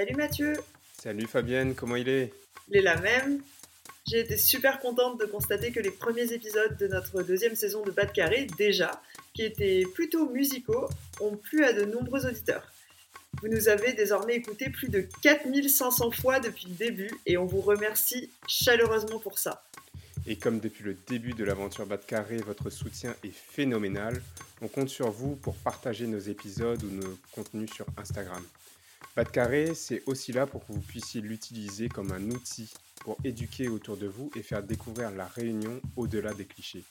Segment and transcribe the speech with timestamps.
[0.00, 0.54] Salut Mathieu,
[0.98, 2.32] Salut Fabienne, comment il est?
[2.70, 3.42] Il est la même.
[4.08, 7.90] J'ai été super contente de constater que les premiers épisodes de notre deuxième saison de
[7.90, 9.02] Bas de Carré, déjà,
[9.34, 10.88] qui étaient plutôt musicaux,
[11.20, 12.72] ont plu à de nombreux auditeurs.
[13.42, 17.60] Vous nous avez désormais écouté plus de 4500 fois depuis le début et on vous
[17.60, 19.66] remercie chaleureusement pour ça.
[20.26, 24.22] Et comme depuis le début de l'aventure Bas de Carré, votre soutien est phénoménal,
[24.62, 28.42] on compte sur vous pour partager nos épisodes ou nos contenus sur Instagram.
[29.24, 33.96] Carré, c'est aussi là pour que vous puissiez l'utiliser comme un outil pour éduquer autour
[33.96, 36.84] de vous et faire découvrir la réunion au-delà des clichés.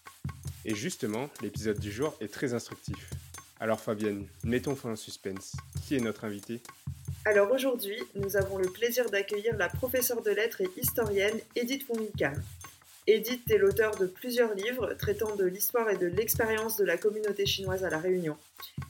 [0.65, 3.09] Et justement, l'épisode du jour est très instructif.
[3.59, 5.53] Alors Fabienne, mettons fin au suspense.
[5.85, 6.61] Qui est notre invité?
[7.25, 12.33] Alors aujourd'hui, nous avons le plaisir d'accueillir la professeure de lettres et historienne Edith Fongikan.
[13.11, 17.47] Edith est l'auteur de plusieurs livres traitant de l'histoire et de l'expérience de la communauté
[17.47, 18.37] chinoise à La Réunion.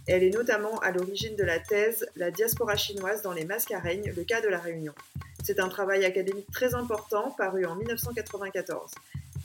[0.08, 4.24] Elle est notamment à l'origine de la thèse La diaspora chinoise dans les Mascareignes, le
[4.26, 4.94] cas de La Réunion.
[5.42, 8.92] C'est un travail académique très important paru en 1994.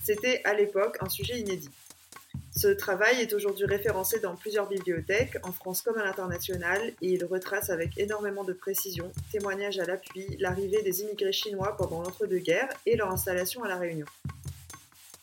[0.02, 1.70] C'était à l'époque un sujet inédit.
[2.50, 7.24] Ce travail est aujourd'hui référencé dans plusieurs bibliothèques, en France comme à l'international, et il
[7.24, 12.96] retrace avec énormément de précision, témoignages à l'appui, l'arrivée des immigrés chinois pendant l'entre-deux-guerres et
[12.96, 14.06] leur installation à La Réunion.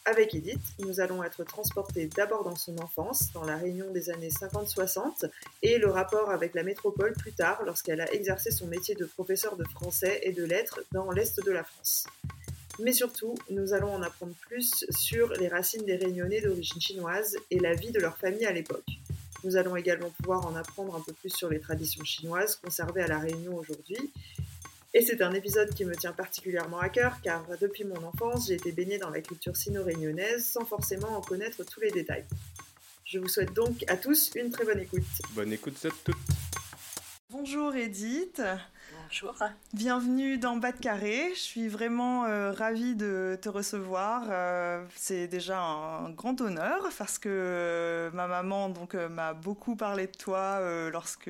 [0.05, 4.29] Avec Edith, nous allons être transportés d'abord dans son enfance, dans la Réunion des années
[4.29, 5.29] 50-60,
[5.62, 9.57] et le rapport avec la métropole plus tard, lorsqu'elle a exercé son métier de professeur
[9.57, 12.07] de français et de lettres dans l'Est de la France.
[12.79, 17.59] Mais surtout, nous allons en apprendre plus sur les racines des Réunionnais d'origine chinoise et
[17.59, 18.90] la vie de leur famille à l'époque.
[19.44, 23.07] Nous allons également pouvoir en apprendre un peu plus sur les traditions chinoises conservées à
[23.07, 24.11] La Réunion aujourd'hui.
[24.94, 28.56] Et c'est un épisode qui me tient particulièrement à cœur car depuis mon enfance, j'ai
[28.56, 32.25] été baignée dans la culture sino-réunionnaise sans forcément en connaître tous les détails.
[33.06, 35.03] Je vous souhaite donc à tous une très bonne écoute.
[35.31, 36.18] Bonne écoute à toutes.
[37.29, 38.41] Bonjour Edith,
[39.73, 41.31] Bienvenue dans Bas de Carré.
[41.33, 44.23] Je suis vraiment euh, ravie de te recevoir.
[44.29, 50.07] Euh, c'est déjà un grand honneur parce que euh, ma maman donc m'a beaucoup parlé
[50.07, 50.61] de toi
[50.91, 51.29] lorsque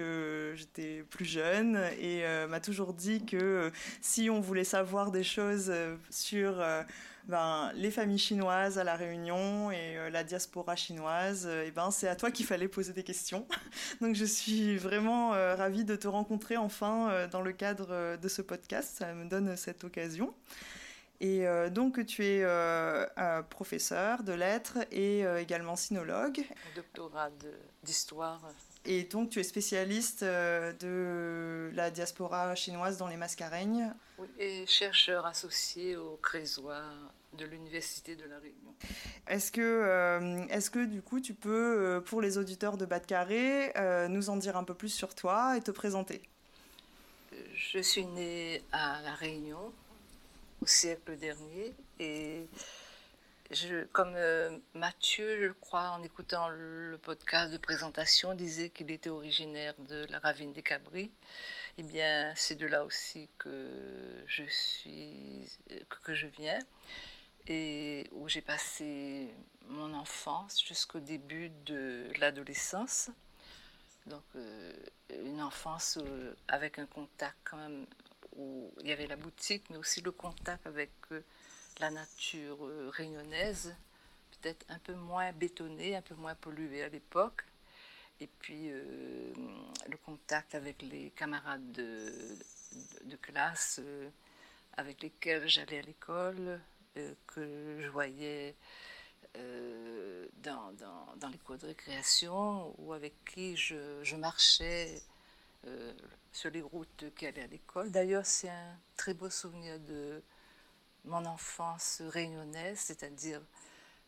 [0.53, 5.73] j'étais plus jeune et m'a toujours dit que si on voulait savoir des choses
[6.11, 6.63] sur
[7.27, 11.91] ben, les familles chinoises à la Réunion et euh, la diaspora chinoise, euh, et ben
[11.91, 13.47] c'est à toi qu'il fallait poser des questions.
[14.01, 18.41] Donc je suis vraiment euh, ravie de te rencontrer enfin dans le cadre de ce
[18.41, 18.97] podcast.
[18.97, 20.33] Ça me donne cette occasion.
[21.19, 22.43] Et donc tu es
[23.49, 26.43] professeur de lettres et également sinologue.
[26.75, 27.29] Doctorat
[27.83, 28.41] d'histoire.
[28.85, 33.93] Et donc tu es spécialiste euh, de la diaspora chinoise dans les Mascareignes.
[34.17, 36.83] Oui, et chercheur associé au Crésois
[37.37, 38.73] de l'Université de La Réunion.
[39.27, 42.99] Est-ce que, euh, est-ce que du coup tu peux, euh, pour les auditeurs de Bas
[42.99, 43.71] de Carré,
[44.09, 46.21] nous en dire un peu plus sur toi et te présenter?
[47.53, 49.71] Je suis née à La Réunion
[50.61, 52.47] au siècle dernier et
[53.91, 59.73] comme euh, Mathieu, je crois, en écoutant le podcast de présentation, disait qu'il était originaire
[59.89, 61.11] de la ravine des Cabris,
[61.77, 65.49] eh bien, c'est de là aussi que je suis,
[66.03, 66.59] que je viens
[67.47, 69.33] et où j'ai passé
[69.67, 73.09] mon enfance jusqu'au début de l'adolescence.
[74.05, 74.73] Donc, euh,
[75.23, 77.85] une enfance euh, avec un contact quand même
[78.37, 80.91] où il y avait la boutique, mais aussi le contact avec
[81.81, 83.75] la nature euh, réunionnaise,
[84.31, 87.43] peut-être un peu moins bétonnée, un peu moins polluée à l'époque.
[88.19, 89.33] Et puis euh,
[89.89, 94.09] le contact avec les camarades de, classe euh,
[94.77, 96.61] avec lesquels j'allais à l'école,
[97.25, 98.55] que je voyais
[100.43, 105.01] dans, dans, dans les cours de récréation ou avec qui je, marchais
[106.33, 107.91] sur les routes qui allaient à l'école.
[107.91, 110.21] D'ailleurs, c'est un très beau souvenir de
[111.05, 113.41] mon enfance réunionnaise, c'est-à-dire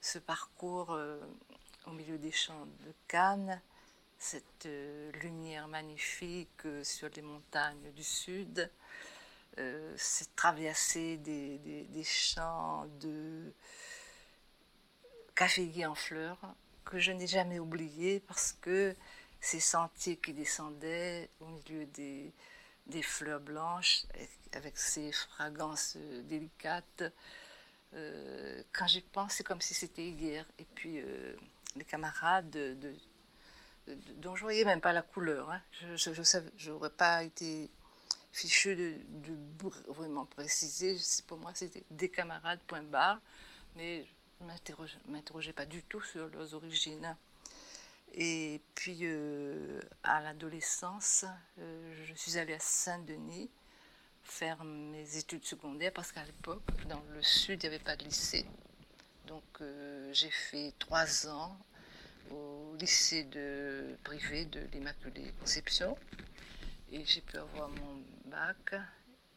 [0.02, 1.20] ce parcours euh,
[1.88, 3.62] au milieu des champs de Cannes,
[4.20, 8.70] cette euh, lumière magnifique euh, sur les montagnes du sud,
[9.98, 13.54] cette traversée des, champs de
[15.36, 16.40] caféiers en fleurs
[16.84, 18.96] que je n'ai jamais oublié parce que
[19.40, 24.08] ces sentiers qui descendaient au milieu des fleurs blanches,
[24.56, 27.04] avec ces fragrances délicates,
[27.96, 30.46] euh, quand j'y pense, c'est comme si c'était hier.
[30.58, 31.36] Et puis, euh,
[31.76, 32.96] les camarades de,
[34.18, 35.52] dont je voyais même pas la couleur.
[35.52, 35.62] Hein.
[35.96, 37.70] Je n'aurais pas été
[38.32, 38.96] fichu de,
[39.88, 40.98] vraiment préciser.
[41.28, 43.20] Pour moi, c'était des camarades, point barre.
[43.76, 44.06] Mais
[44.40, 47.16] je ne m'interrogeais pas du tout sur leurs origines.
[48.16, 51.26] Et puis, euh, à l'adolescence,
[51.58, 53.50] je suis allée à Saint-Denis
[54.24, 58.04] faire mes études secondaires parce qu'à l'époque, dans le sud, il n'y avait pas de
[58.04, 58.46] lycée.
[59.28, 61.58] Donc euh, j'ai fait trois ans
[62.32, 65.98] au lycée de, privé de l'Immaculée Conception.
[66.92, 68.76] Et j'ai pu avoir mon bac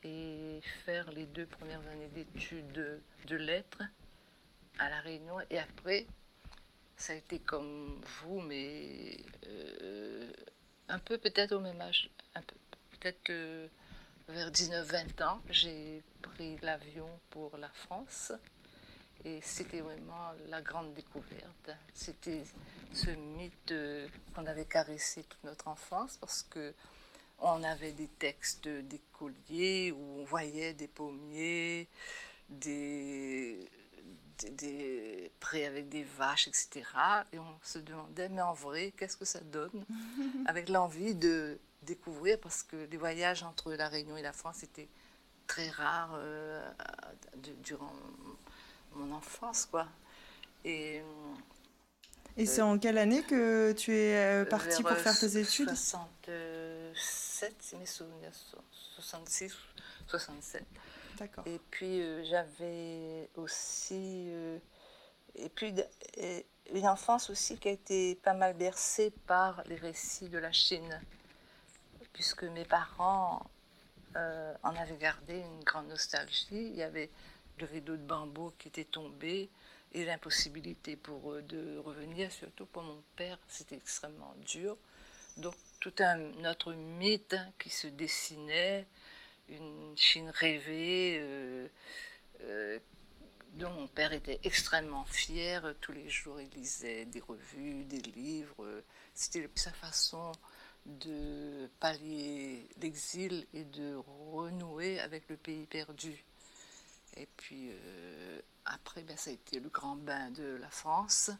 [0.02, 3.82] et faire les deux premières années d'études de lettres
[4.78, 5.40] à La Réunion.
[5.50, 6.06] Et après
[6.96, 10.32] ça a été comme vous mais euh,
[10.88, 12.56] un peu peut-être au même âge, un peu.
[12.98, 13.22] Peut-être
[14.28, 18.32] vers 19-20 ans, j'ai pris l'avion pour la France.
[19.24, 21.70] Et c'était vraiment la grande découverte.
[21.94, 22.44] C'était
[22.92, 23.74] ce mythe
[24.34, 26.74] qu'on avait caressé toute notre enfance parce que
[27.38, 31.88] on avait des textes d'écoliers où on voyait des pommiers,
[32.48, 33.68] des,
[35.46, 36.82] prés avec des vaches, etc.
[37.32, 39.84] Et on se demandait, mais en vrai, qu'est-ce que ça donne
[40.46, 44.88] Avec l'envie de découvrir parce que les voyages entre la Réunion et la France étaient
[45.46, 46.68] très rares euh,
[47.62, 47.92] durant
[48.94, 49.86] mon enfance, quoi.
[50.64, 51.00] Et,
[52.36, 55.68] et c'est en quelle année que tu es euh, parti pour faire tes études?
[55.68, 58.32] 67, c'est mes souvenirs,
[58.96, 59.54] 66,
[60.08, 60.64] 67.
[61.18, 61.44] D'accord.
[61.46, 64.28] Et puis euh, j'avais aussi,
[65.36, 65.74] et puis
[66.72, 71.00] une enfance aussi qui a été pas mal bercée par les récits de la Chine
[72.12, 73.46] puisque mes parents
[74.16, 76.46] euh, en avaient gardé une grande nostalgie.
[76.50, 77.10] Il y avait
[77.58, 79.50] le rideau de bambou qui était tombé
[79.92, 84.78] et l'impossibilité pour eux de revenir, surtout pour mon père, c'était extrêmement dur.
[85.36, 88.86] Donc tout un autre mythe qui se dessinait,
[89.50, 91.68] une Chine rêvée, euh,
[92.44, 92.78] euh,
[93.56, 95.74] dont mon père était extrêmement fier.
[95.80, 98.82] Tous les jours, il lisait des revues, des livres.
[99.14, 100.32] C'était sa façon
[100.84, 103.96] de pallier l'exil et de
[104.32, 106.24] renouer avec le pays perdu.
[107.16, 111.30] Et puis euh, après, ben, ça a été le grand bain de la France,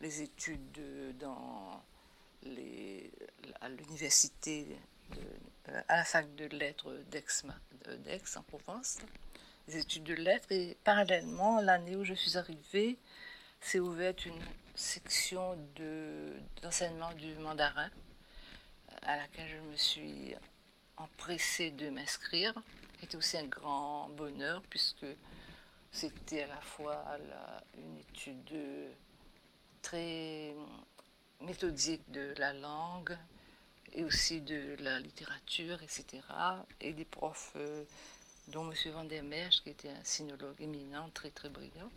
[0.00, 0.80] les études
[3.60, 4.76] à l'université,
[5.16, 7.24] euh, à la fac de lettres d'Aix,
[8.04, 8.98] d'Aix en Provence,
[9.68, 10.50] les études de lettres.
[10.50, 12.98] Et parallèlement, l'année où je suis arrivée,
[13.60, 14.40] s'est ouverte une
[14.74, 15.56] section
[16.62, 17.90] d'enseignement du mandarin
[19.02, 20.34] à laquelle je me suis
[20.96, 22.54] empressée de m'inscrire
[23.02, 25.06] était aussi un grand bonheur puisque
[25.90, 27.04] c'était à la fois
[27.76, 28.54] une étude
[29.82, 30.54] très
[31.40, 33.16] méthodique de la langue
[33.92, 36.20] et aussi de la littérature, etc.
[36.80, 37.84] Et des profs, euh,
[38.48, 38.74] dont M.
[38.92, 41.90] Van der Merch, qui était un sinologue éminent, très très brillant.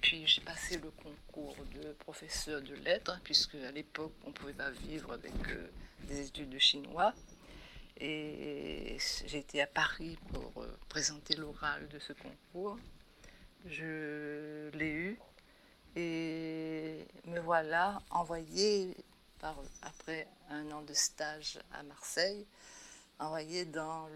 [0.00, 4.52] Puis j'ai passé le concours de professeur de lettres, puisque à l'époque on ne pouvait
[4.52, 5.68] pas vivre avec euh,
[6.08, 7.14] des études de chinois.
[7.98, 12.78] Et j'ai été à Paris pour euh, présenter l'oral de ce concours.
[13.66, 15.18] Je l'ai eu
[15.94, 18.96] et me voilà envoyé
[19.38, 22.46] par, après un an de stage à Marseille,
[23.18, 24.08] envoyé dans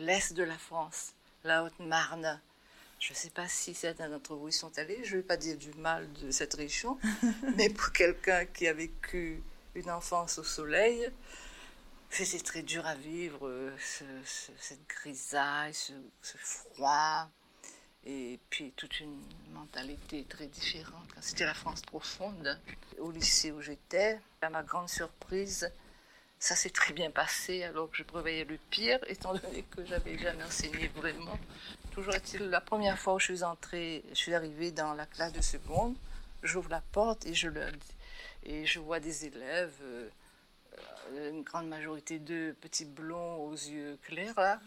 [0.00, 1.12] l'est de la France,
[1.44, 2.40] la Haute-Marne.
[2.98, 5.36] Je ne sais pas si certains d'entre vous y sont allés, je ne vais pas
[5.36, 6.98] dire du mal de cette région,
[7.56, 9.42] mais pour quelqu'un qui a vécu
[9.74, 11.10] une enfance au soleil.
[12.10, 13.70] C'était très dur à vivre, euh,
[14.58, 15.92] cette grisaille, ce,
[16.38, 17.28] froid,
[18.04, 21.08] et puis toute une mentalité très différente.
[21.20, 22.58] C'était la France profonde.
[22.98, 25.70] Au lycée où j'étais, à ma grande surprise,
[26.40, 30.16] ça s'est très bien passé alors que je prévoyais le pire, étant donné que j'avais
[30.18, 31.38] jamais enseigné vraiment.
[31.92, 35.34] Toujours est-il, la première fois où je suis entrée, je suis arrivée dans la classe
[35.34, 35.94] de seconde,
[36.42, 37.70] j'ouvre la porte et je leur
[38.42, 40.08] et je vois des élèves, euh,
[41.12, 44.58] euh, une grande majorité de petits blonds aux yeux clairs,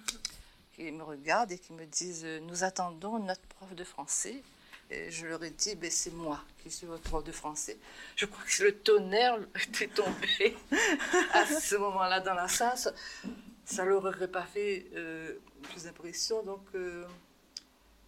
[0.75, 4.44] qui me regardent et qui me disent Nous attendons notre prof de français.
[4.90, 7.78] Et je leur ai dit ben, C'est moi qui suis votre prof de français.
[8.16, 10.56] Je crois que le tonnerre était tombé
[11.34, 12.78] à ce moment-là dans la salle.
[13.66, 14.86] Ça ne leur aurait pas fait
[15.63, 16.44] plus d'impression.
[16.44, 16.66] Donc.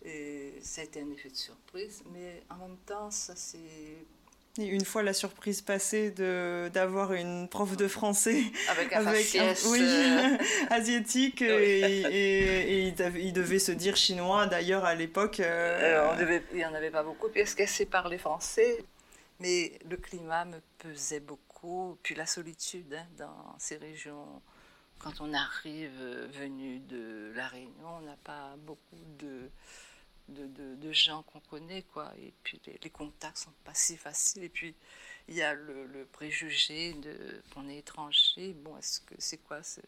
[0.03, 4.05] et ça a été un effet de surprise, mais en même temps, ça s'est
[4.57, 9.81] Et une fois la surprise passée de d'avoir une prof de français avec un, oui,
[9.81, 10.37] euh.
[10.69, 15.41] asiatique et, il, devait se dire chinois d'ailleurs à l'époque.
[15.41, 18.83] Euh, il n'y en avait pas beaucoup puisqu'elle sait parler français?
[19.41, 24.41] Mais le climat me pesait beaucoup, puis la solitude hein, dans ces régions.
[24.99, 29.49] Quand on arrive euh, venu de La Réunion, on n'a pas beaucoup de,
[30.29, 32.11] de, gens qu'on connaît, quoi.
[32.19, 34.43] Et puis les, les, contacts sont pas si faciles.
[34.43, 34.75] Et puis
[35.27, 38.53] il y a le, préjugé de qu'on est étranger.
[38.53, 39.83] Bon, est-ce que c'est quoi c'est,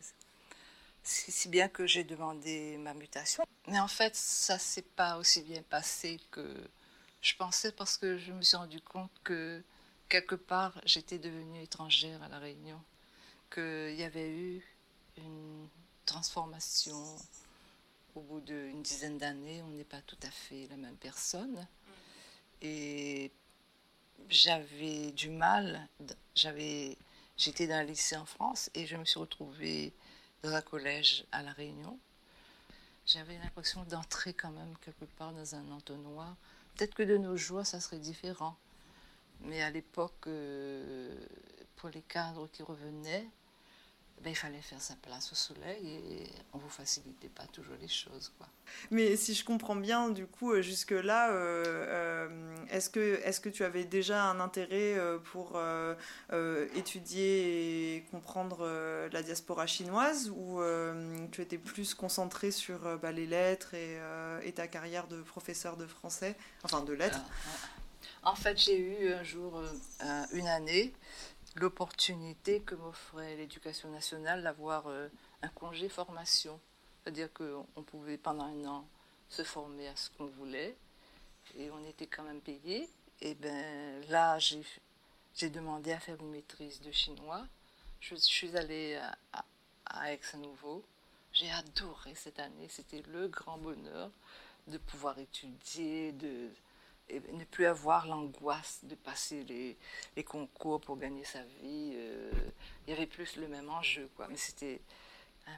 [1.04, 3.46] si bien que j'ai demandé ma mutation.
[3.68, 6.46] Mais en fait, ça s'est pas aussi bien passé que
[7.22, 9.64] je pensais parce que je me suis rendu compte que
[10.10, 12.82] quelque part j'étais devenue étrangère à la Réunion,
[13.54, 14.64] qu'il y avait eu
[15.18, 15.68] une
[16.06, 17.18] transformation
[18.18, 21.68] au bout d'une dizaine d'années, on n'est pas tout à fait la même personne.
[22.64, 23.32] Et
[24.30, 25.88] j'avais du mal,
[26.34, 26.98] j'avais,
[27.38, 29.94] j'étais dans un lycée en France et je me suis retrouvée
[30.42, 32.00] dans un collège à La Réunion.
[33.06, 36.36] J'avais l'impression d'entrer quand même quelque part dans un entonnoir.
[36.76, 38.58] Peut-être que de nos jours, ça serait différent.
[39.42, 41.16] Mais à l'époque, euh,
[41.76, 43.28] pour les cadres qui revenaient,
[44.24, 47.76] ben, il fallait faire sa place au soleil et on ne vous facilitait pas toujours
[47.80, 48.32] les choses.
[48.38, 48.48] Quoi.
[48.90, 53.50] Mais si je comprends bien, du coup, euh, jusque-là, euh, euh, est-ce que, est que
[53.50, 54.96] tu avais déjà un intérêt
[55.32, 55.62] pour
[56.76, 58.68] étudier et comprendre
[59.12, 60.62] la diaspora chinoise ou
[61.32, 64.00] tu étais plus concentré sur bah, les lettres et,
[64.44, 67.22] et, ta carrière de professeur de français, enfin de lettres?
[68.24, 69.62] En fait, j'ai eu un jour,
[70.34, 70.94] une année,
[71.60, 75.10] l'opportunité que m'offrait l'éducation nationale d'avoir euh,
[75.42, 76.60] un congé formation.
[77.04, 78.88] C'est-à-dire qu'on pouvait pendant un an
[79.30, 80.76] se former à ce qu'on voulait
[81.58, 82.90] et on était quand même payé.
[83.22, 87.46] Et ben là, j'ai demandé à faire une maîtrise de chinois.
[88.00, 88.96] Je, suis allée
[89.34, 89.46] à,
[89.86, 90.84] à Aix à nouveau.
[91.34, 92.68] J'ai adoré cette année.
[92.70, 94.12] C'était le grand bonheur
[94.68, 96.50] de pouvoir étudier, de,
[97.10, 101.94] et ne plus avoir l'angoisse de passer les, concours pour gagner sa vie.
[101.96, 102.32] Euh,
[102.86, 104.28] il y avait plus le même enjeu, quoi.
[104.28, 104.82] Mais c'était
[105.48, 105.58] hein,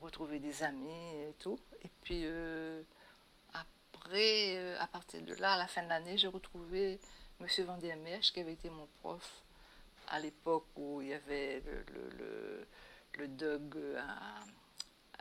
[0.00, 1.58] retrouver des amis et tout.
[1.82, 2.82] Et puis euh,
[3.54, 7.00] après, euh, à partir de là, à la fin de l'année, j'ai retrouvé
[7.40, 7.46] M.
[7.64, 9.42] Van qui avait été mon prof
[10.08, 11.84] à l'époque où il y avait le,
[12.18, 12.66] le,
[13.18, 13.76] le, DUG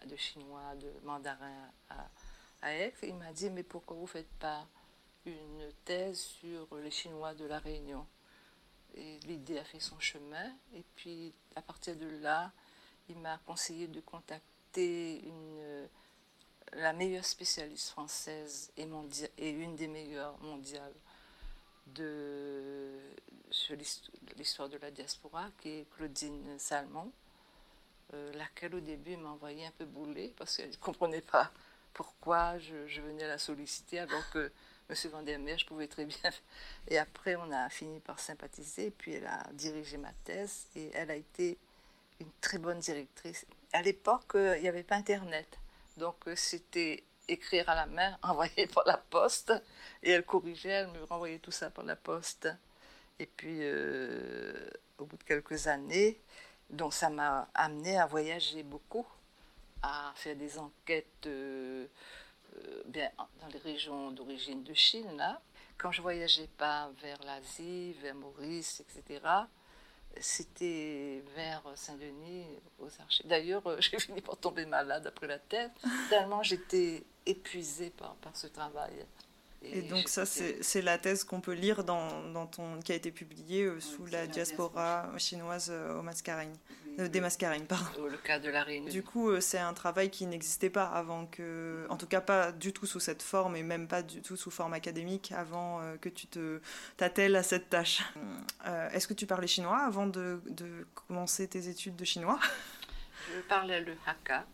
[0.06, 2.10] de chinois, de mandarin à,
[2.62, 2.94] à Aix.
[3.04, 4.68] Il m'a dit, mais pourquoi vous ne faites pas
[5.26, 8.06] une thèse sur les Chinois de la Réunion.
[8.96, 10.52] Et l'idée a fait son chemin.
[10.76, 12.52] Et puis, à partir de là,
[13.10, 15.24] il m'a conseillé de contacter
[16.74, 18.88] la meilleure spécialiste française et,
[19.38, 20.94] et une des meilleures mondiales
[21.88, 22.98] de,
[23.50, 23.76] sur
[24.38, 27.12] l'histoire de la diaspora, qui est Claudine Salmon,
[28.14, 31.52] euh, laquelle au début m'a envoyé un peu bouler parce qu'elle ne comprenait pas
[31.94, 34.52] pourquoi je, je, venais la solliciter alors que
[34.92, 36.32] Monsieur Vandermeer, je pouvais très bien.
[36.90, 38.92] Et après, on a fini par sympathiser.
[38.92, 41.58] Puis elle a dirigé ma thèse et elle a été
[42.20, 43.46] une très bonne directrice.
[43.72, 45.48] À l'époque, euh, il n'y avait pas Internet.
[45.96, 49.54] Donc, euh, c'était écrire à la main, envoyer par la poste.
[50.04, 52.50] Et elle corrigeait, elle me renvoyait tout ça par la poste.
[53.18, 56.20] Et puis, euh, au bout de quelques années,
[56.70, 59.08] donc ça m'a amené à voyager beaucoup,
[59.84, 61.30] à faire des enquêtes.
[62.86, 65.42] Bien, dans les régions d'origine de Chine, là,
[65.78, 69.20] quand je voyageais pas vers l'Asie, vers Maurice, etc.,
[70.20, 72.46] c'était vers Saint-Denis,
[72.80, 73.24] aux Archers.
[73.26, 75.72] D'ailleurs, euh, j'ai fini par tomber malade après la thèse,
[76.10, 79.06] tellement j'étais épuisée par, par ce travail.
[79.64, 83.12] Et, donc ça, c'est la thèse qu'on peut lire dans, dans, ton, qui a été
[83.12, 86.56] publiée euh, sous la, diaspora, chinoise au Mascareigne.
[87.00, 88.06] Euh, des mascarines, pardon.
[88.06, 88.92] Le cas de la Réunion.
[88.92, 92.52] Du coup, euh, c'est un travail qui n'existait pas avant que, en tout cas pas
[92.52, 95.96] du tout sous cette forme et même pas du tout sous forme académique avant euh,
[95.98, 96.60] que tu te
[96.98, 98.02] t'attelles à cette tâche.
[98.92, 102.40] Est-ce que tu parlais chinois avant de, de commencer tes études de chinois?
[103.34, 104.46] Je parlais le Hakka.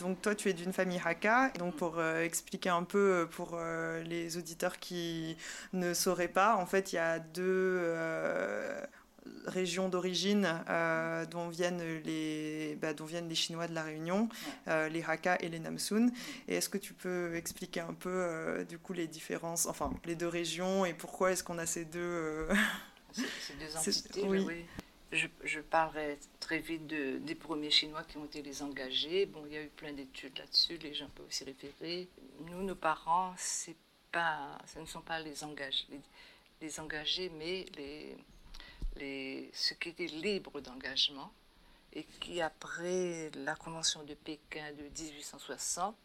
[0.00, 1.50] Donc toi, tu es d'une famille Hakka.
[1.58, 3.58] Donc pour expliquer un peu pour
[4.04, 5.36] les auditeurs qui
[5.72, 7.80] ne sauraient pas, en fait, il y a deux
[9.46, 14.28] régions d'origine euh, dont, viennent les, bah, dont viennent les Chinois de la Réunion,
[14.68, 16.10] euh, les Hakka et les Namsun.
[16.48, 20.14] Et est-ce que tu peux expliquer un peu euh, du coup les différences, enfin les
[20.14, 22.48] deux régions et pourquoi est-ce qu'on a ces deux...
[23.12, 24.64] ces deux entités, oui.
[25.12, 29.26] Je, parlerai très vite de, des premiers Chinois qui ont été les engagés.
[29.26, 32.08] Bon, il y a eu plein d'études là-dessus, les gens peuvent s'y référer.
[32.46, 33.70] Nous, nos parents, ce
[34.78, 36.00] ne sont pas les engagés
[36.60, 37.66] les engagés, mais
[38.96, 41.32] les, ceux qui étaient libres d'engagement
[41.92, 45.96] et qui, après la Convention de Pékin de 1860,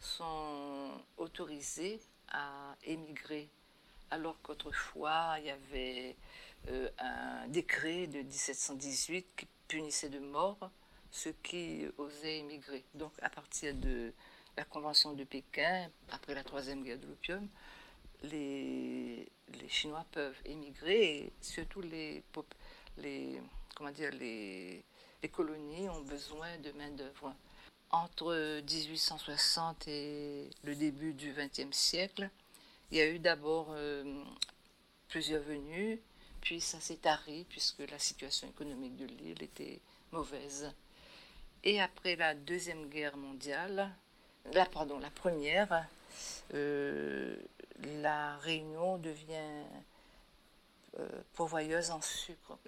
[0.00, 2.00] sont autorisés
[2.32, 3.48] à émigrer,
[4.10, 6.16] alors qu'autrefois, il y avait
[6.98, 10.70] un décret de 1718 qui punissait de mort
[11.10, 12.84] ceux qui osaient émigrer.
[12.94, 14.12] Donc, à partir de
[14.56, 17.48] la Convention de Pékin, après la Troisième Guerre de l'opium,
[18.22, 22.22] les, les, Chinois peuvent émigrer et surtout les,
[22.98, 23.40] les,
[23.74, 24.84] comment dire, les,
[25.22, 27.34] les colonies ont besoin de main-d'œuvre.
[27.92, 32.30] Entre 1860 et le début du XXe siècle,
[32.90, 34.22] il y a eu d'abord euh,
[35.08, 36.00] plusieurs venues,
[36.40, 39.80] puis ça s'est tari puisque la situation économique de l'île était
[40.12, 40.72] mauvaise.
[41.62, 43.90] Et après la Deuxième Guerre mondiale,
[44.52, 45.86] la, pardon, la première,
[46.54, 47.36] euh,
[48.02, 49.64] la Réunion devient
[50.98, 52.58] euh, pourvoyeuse en sucre.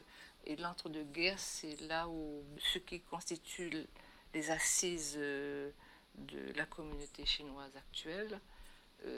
[0.45, 3.87] Et l'entre-deux-guerres, c'est là où ce qui constitue
[4.35, 5.71] les assises euh,
[6.15, 8.39] de la communauté chinoise actuelle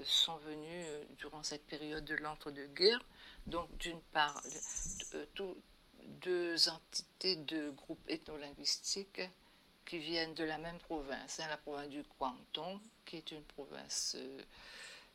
[0.04, 0.87] sont venus
[1.18, 3.04] durant cette période de l'entre-deux-guerres.
[3.47, 4.43] Donc, d'une part,
[6.23, 9.23] deux entités, deux groupes ethnolinguistiques
[9.85, 14.17] qui viennent de la même province, hein, la province du Guangdong, qui est une province
[14.19, 14.43] euh,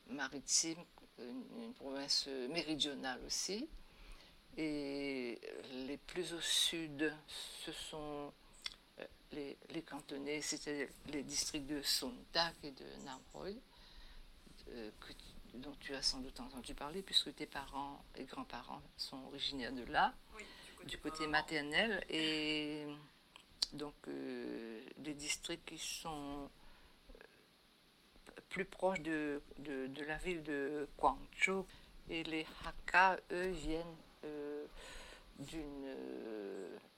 [0.10, 0.78] maritime,
[1.18, 3.68] une, province méridionale aussi.
[4.58, 5.40] Et
[5.88, 7.14] les plus au sud,
[7.66, 8.32] ce sont
[9.00, 13.54] euh, les, les cantonais, c'était les districts de Sontak et de Namroy,
[14.70, 14.92] euh,
[15.56, 19.84] dont tu as sans doute entendu parler, puisque tes parents et grands-parents sont originaires de
[19.86, 20.13] là,
[20.86, 22.03] du côté maternel.
[22.10, 22.86] Et
[23.74, 26.50] donc euh, des districts qui sont
[27.20, 27.22] euh,
[28.50, 31.65] plus proches de, de, la ville de Guangzhou.
[32.10, 33.86] Et les Hakka, eux, viennent
[34.26, 34.65] euh,
[35.38, 35.95] d'une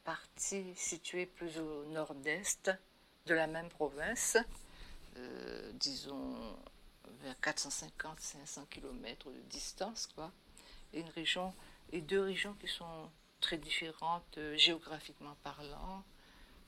[0.05, 2.71] partie située plus au nord-est
[3.25, 4.37] de la même province,
[5.73, 6.35] disons
[7.21, 10.31] vers 450-500 km de distance, quoi.
[10.93, 11.53] Et une région,
[11.91, 13.09] et deux régions qui sont
[13.39, 16.03] très différentes géographiquement parlant,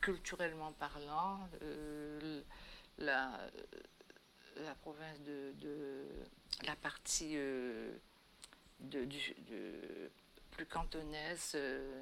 [0.04, 2.42] culturellement parlant, euh,
[2.98, 3.40] la,
[4.58, 6.06] la, province de,
[6.66, 7.94] la partie euh,
[8.82, 9.08] de,
[10.52, 12.02] plus cantonaise, euh,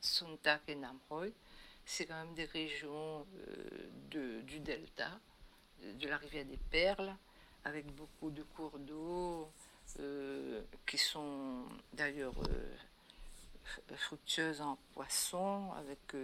[0.00, 1.30] Suntak et Namroy,
[1.84, 3.26] c'est quand même des régions
[4.10, 5.10] du delta,
[5.82, 7.14] de la rivière des Perles,
[7.64, 9.48] avec beaucoup de cours d'eau
[10.86, 12.34] qui sont d'ailleurs
[13.96, 16.16] fructueuses en poissons, avec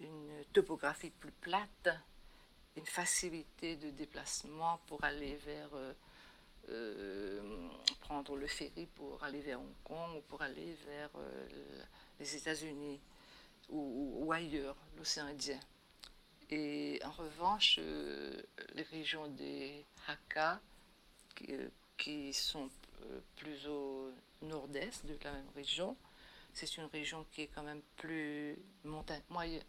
[0.00, 1.90] une topographie plus plate,
[2.76, 5.92] une facilité de déplacement pour aller vers, euh,
[6.68, 7.68] euh,
[8.00, 11.82] prendre le ferry pour aller vers Hong Kong ou pour aller vers euh,
[12.20, 13.00] les États-Unis
[13.70, 15.60] ou, ailleurs, l'océan Indien.
[16.50, 17.78] Et en revanche,
[18.74, 20.60] les régions des Hakka,
[21.34, 21.54] qui,
[21.96, 22.70] qui sont
[23.36, 24.10] plus au
[24.42, 25.96] nord-est de la même région,
[26.52, 29.62] c'est une région qui est quand même plus moyenne,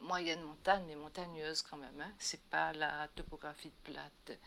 [0.00, 2.00] moyenne montagne, mais montagneuse quand même.
[2.00, 2.12] Hein.
[2.18, 4.38] C'est pas la topographie plate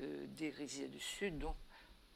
[0.00, 1.56] euh, des rizières du sud, donc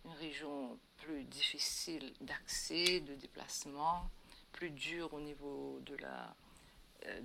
[0.05, 4.11] une région plus difficile d'accès, de déplacement,
[4.53, 6.43] plus dure au niveau de la euh,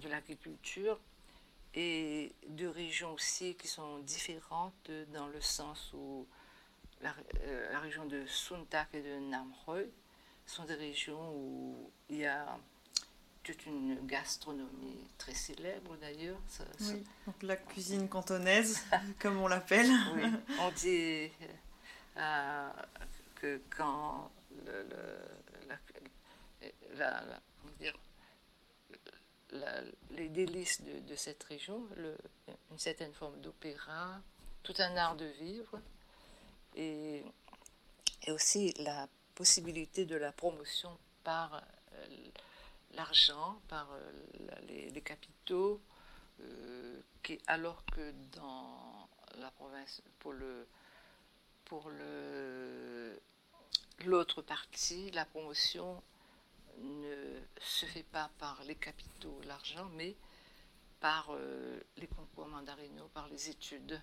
[0.02, 1.00] de l'agriculture
[1.76, 6.26] et deux régions aussi qui sont différentes dans le sens où
[7.02, 9.84] la, euh, la région de Suntak et de Namroy
[10.46, 12.58] sont des régions où il y a
[13.44, 16.40] toute une gastronomie très célèbre d'ailleurs.
[16.82, 18.84] Oui, donc la cuisine cantonaise,
[19.20, 19.90] comme on l'appelle.
[20.16, 20.24] Oui,
[20.60, 21.32] on dit
[22.18, 22.70] euh,
[23.36, 24.32] que quand
[30.12, 31.88] les délices de, cette région,
[32.72, 34.20] une certaine forme d'opéra,
[34.64, 35.80] tout un art de vivre,
[36.76, 37.24] et,
[38.24, 42.06] et aussi la possibilité de la promotion par euh,
[42.94, 45.80] l'argent, par euh, les, capitaux,
[46.42, 47.00] euh,
[47.48, 49.08] alors que dans
[49.38, 50.68] la province, pour le
[51.66, 53.20] pour le
[54.06, 56.02] l'autre partie, la promotion
[56.82, 60.16] ne se fait pas par les capitaux, l'argent, mais
[61.00, 61.32] par
[61.98, 64.02] les concours mandarinaux, par les études,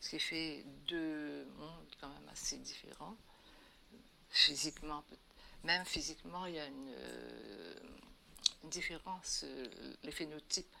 [0.00, 3.16] ce qui fait deux mondes quand même assez différents
[4.30, 5.04] physiquement,
[5.64, 7.74] même physiquement, il y a une, euh,
[8.64, 9.42] différence.
[9.44, 9.66] Euh,
[10.02, 10.72] les phénotypes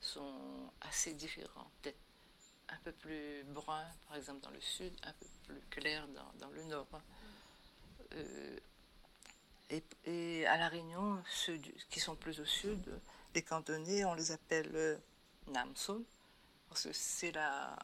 [0.00, 1.70] sont assez différents.
[2.68, 6.06] Un peu plus brun, par exemple dans le sud, un peu plus clair
[6.40, 6.88] dans, le nord.
[8.12, 8.58] Euh,
[9.70, 11.58] et, à La Réunion, ceux
[11.90, 13.00] qui sont plus au sud,
[13.34, 14.96] les cantonais, on les appelle euh,
[15.48, 16.02] Namson,
[16.68, 17.76] parce que c'est la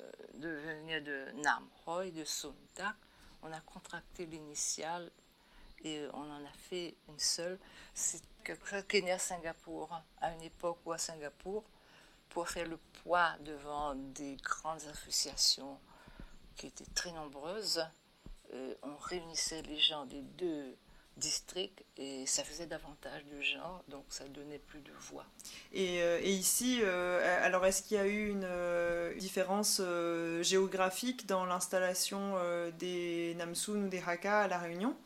[0.00, 2.94] euh, de venir de Sondak.
[3.42, 5.10] On a contracté l'initiale
[5.82, 7.58] et on en a fait une seule.
[7.94, 9.90] C'est quelque chose qui est né à Singapour,
[10.20, 11.64] à une époque où à Singapour,
[12.28, 15.78] pour faire le poids devant des grandes associations
[16.56, 17.84] qui étaient très nombreuses,
[18.52, 20.76] euh, on réunissait les gens des deux
[21.20, 25.26] districts et ça faisait davantage de gens, donc ça donnait plus de voix.
[25.72, 29.80] Et, euh, ici, euh, alors est-ce qu'il y a eu une différence
[30.40, 32.34] géographique dans l'installation
[32.78, 34.96] des Namsoun ou des Hakka à La Réunion?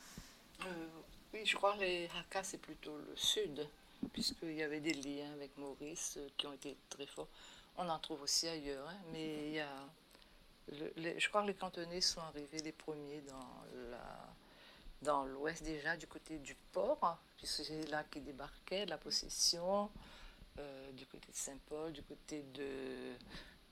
[1.34, 3.68] Oui, je crois que les Hakka c'est plutôt le sud
[4.12, 7.28] puisqu'il y avait des liens avec Maurice euh, qui ont été très forts.
[7.76, 9.68] On en trouve aussi ailleurs, hein, mais il y a,
[10.70, 14.33] je crois que les cantonais sont arrivés les premiers dans la
[15.04, 19.90] dans l'ouest déjà, du côté du port, hein, puisque c'est là qu'ils débarquaient, la possession,
[20.58, 23.16] euh, du côté de Saint-Paul, du côté de,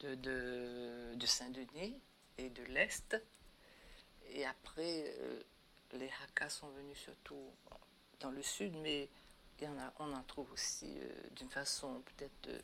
[0.01, 2.01] de, de, Saint-Denis
[2.39, 3.17] et de l'Est.
[4.31, 5.43] Et après, euh,
[5.95, 7.51] les Hakkas sont venus surtout
[8.21, 9.09] dans le sud, mais
[9.99, 12.63] on, en trouve aussi euh, d'une façon peut-être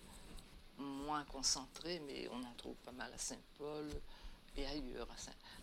[0.76, 3.88] moins concentrée, mais on en trouve pas mal à Saint-Paul
[4.56, 5.08] et ailleurs.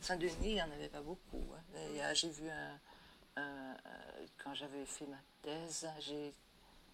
[0.02, 1.44] Saint-Denis, il n'y en avait pas beaucoup.
[1.56, 2.14] Hein.
[2.14, 2.80] J'ai vu un,
[3.36, 5.88] quand j'avais fait ma thèse,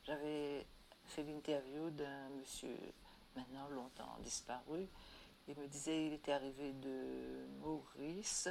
[0.05, 0.65] j'avais
[1.07, 2.75] fait l'interview d'un monsieur
[3.35, 4.87] maintenant longtemps disparu.
[5.47, 8.47] Il me disait qu'il était arrivé de Maurice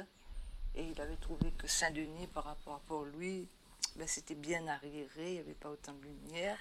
[0.75, 3.47] et il avait trouvé que Saint-Denis, par rapport à pour lui,
[3.95, 6.57] ben, c'était bien arriéré, il n'y avait pas autant de lumière.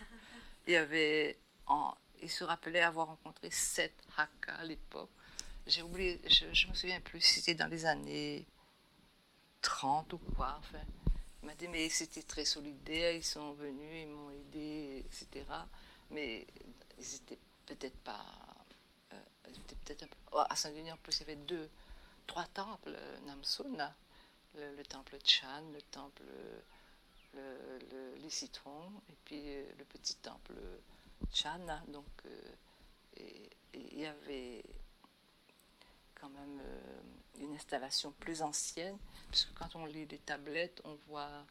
[0.67, 5.11] Il se rappelait avoir rencontré sept Hakka à l'époque.
[5.67, 8.47] J'ai oublié, je ne me souviens plus si c'était dans les années
[9.63, 10.57] 30 ou quoi.
[10.59, 10.81] Enfin,
[11.43, 15.47] il m'a dit, mais c'était très solidaire, ils sont venus, ils m'ont aidé, etc.
[16.11, 16.47] Mais
[16.99, 18.25] ils n'étaient peut-être pas.
[19.13, 19.21] Euh,
[19.85, 21.69] peut-être oh, à Saint-Denis, en plus, il y avait deux,
[22.27, 23.95] trois temples, Namsuna,
[24.57, 26.23] le, le temple Chan, le temple
[27.35, 30.55] le, les citrons et puis euh, le petit temple
[31.33, 31.61] Chan.
[31.89, 32.41] Donc, euh,
[33.75, 34.63] il y avait
[36.21, 37.01] quand même euh,
[37.41, 38.97] une installation plus ancienne,
[39.31, 41.45] puisque quand on lit les tablettes, on voit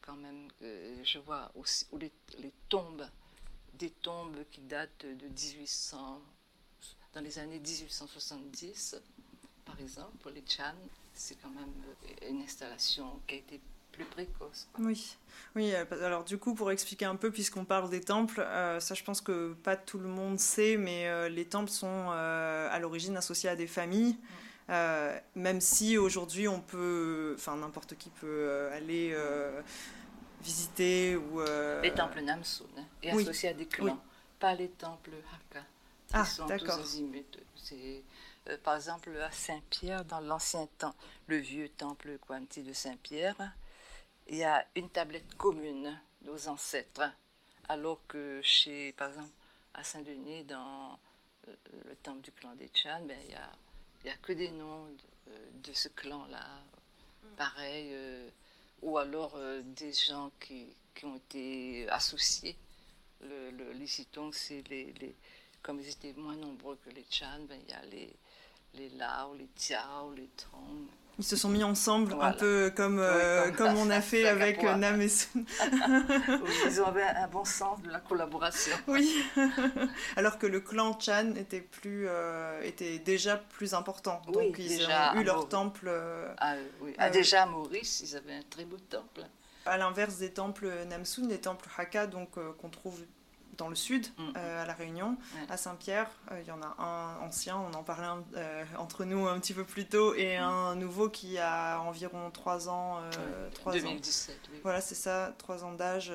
[0.00, 3.08] quand même, je vois aussi les, les, tombes,
[3.74, 6.20] des tombes qui datent de 1800,
[7.12, 8.96] dans les années 1870,
[9.64, 10.74] par exemple, pour les Chan,
[11.14, 11.72] c'est quand même
[12.28, 13.60] une installation qui a été
[13.92, 14.68] plus précoce.
[14.78, 15.16] Oui,
[15.54, 15.72] oui.
[15.74, 19.04] Euh, alors du coup, pour expliquer un peu, puisqu'on parle des temples, euh, ça, je
[19.04, 23.50] pense que pas tout le monde sait, mais euh, les temples sont à l'origine associés
[23.50, 24.16] à des familles.
[24.68, 29.16] même si aujourd'hui on peut, enfin n'importe qui peut aller
[30.42, 31.40] visiter ou.
[31.82, 34.02] Les temples Namsun hein, et associés à des clans,
[34.40, 35.64] pas les temples Hakka.
[36.14, 36.80] Ah, d'accord.
[38.64, 40.94] Par exemple à Saint-Pierre, dans l'ancien temps,
[41.28, 43.36] le vieux temple Kwanti de Saint-Pierre,
[44.32, 47.12] il y a une tablette commune nos ancêtres,
[47.68, 49.30] alors que chez, par exemple,
[49.74, 50.98] à Saint-Denis, dans
[51.48, 53.52] euh, le temple du clan des Chan, ben, il n'y a,
[54.06, 56.46] y a que des noms de, euh, ce clan-là,
[57.36, 58.30] pareil, euh,
[58.80, 62.56] ou alors des gens qui, qui, ont été associés.
[63.20, 63.86] Le, le
[64.32, 65.14] c'est les, les,
[65.62, 68.16] comme ils étaient moins nombreux que les Chan, ben, il y a les,
[68.74, 73.50] les Lao, les Tiao, les Tong, ils se sont mis ensemble, un peu comme, euh,
[73.52, 75.44] comme, on a fait avec euh, Nam et Sun.
[76.66, 78.74] ils ont un bon sens de la collaboration.
[78.86, 79.22] Oui,
[80.16, 84.22] alors que le clan Chan était, plus, euh, était déjà plus important.
[84.32, 85.90] Donc ils ont eu leur temple.
[86.38, 86.94] ah, oui.
[86.98, 89.22] ah, déjà à Maurice, ils avaient un très beau temple.
[89.66, 93.00] À l'inverse des temples Namsun, les temples Hakka, donc qu'on trouve
[93.56, 94.22] dans le sud, mm.
[94.36, 95.16] euh, à La Réunion,
[95.48, 96.10] à Saint-Pierre.
[96.30, 99.54] Euh, il y en a un ancien, on en parlait euh, entre nous un petit
[99.54, 100.42] peu plus tôt, et mm.
[100.42, 103.00] un nouveau qui a environ 3 ans.
[103.54, 104.60] 3 2017, oui.
[104.62, 106.12] Voilà, c'est ça, 3 ans d'âge,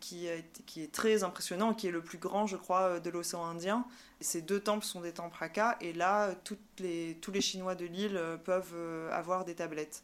[0.00, 0.28] qui,
[0.66, 3.84] qui est très impressionnant, qui est le plus grand, je crois, de l'océan Indien.
[4.20, 7.84] Ces deux temples sont des temples Hakka, et là, toutes les, tous les Chinois de
[7.84, 8.74] l'île peuvent
[9.12, 10.02] avoir des tablettes.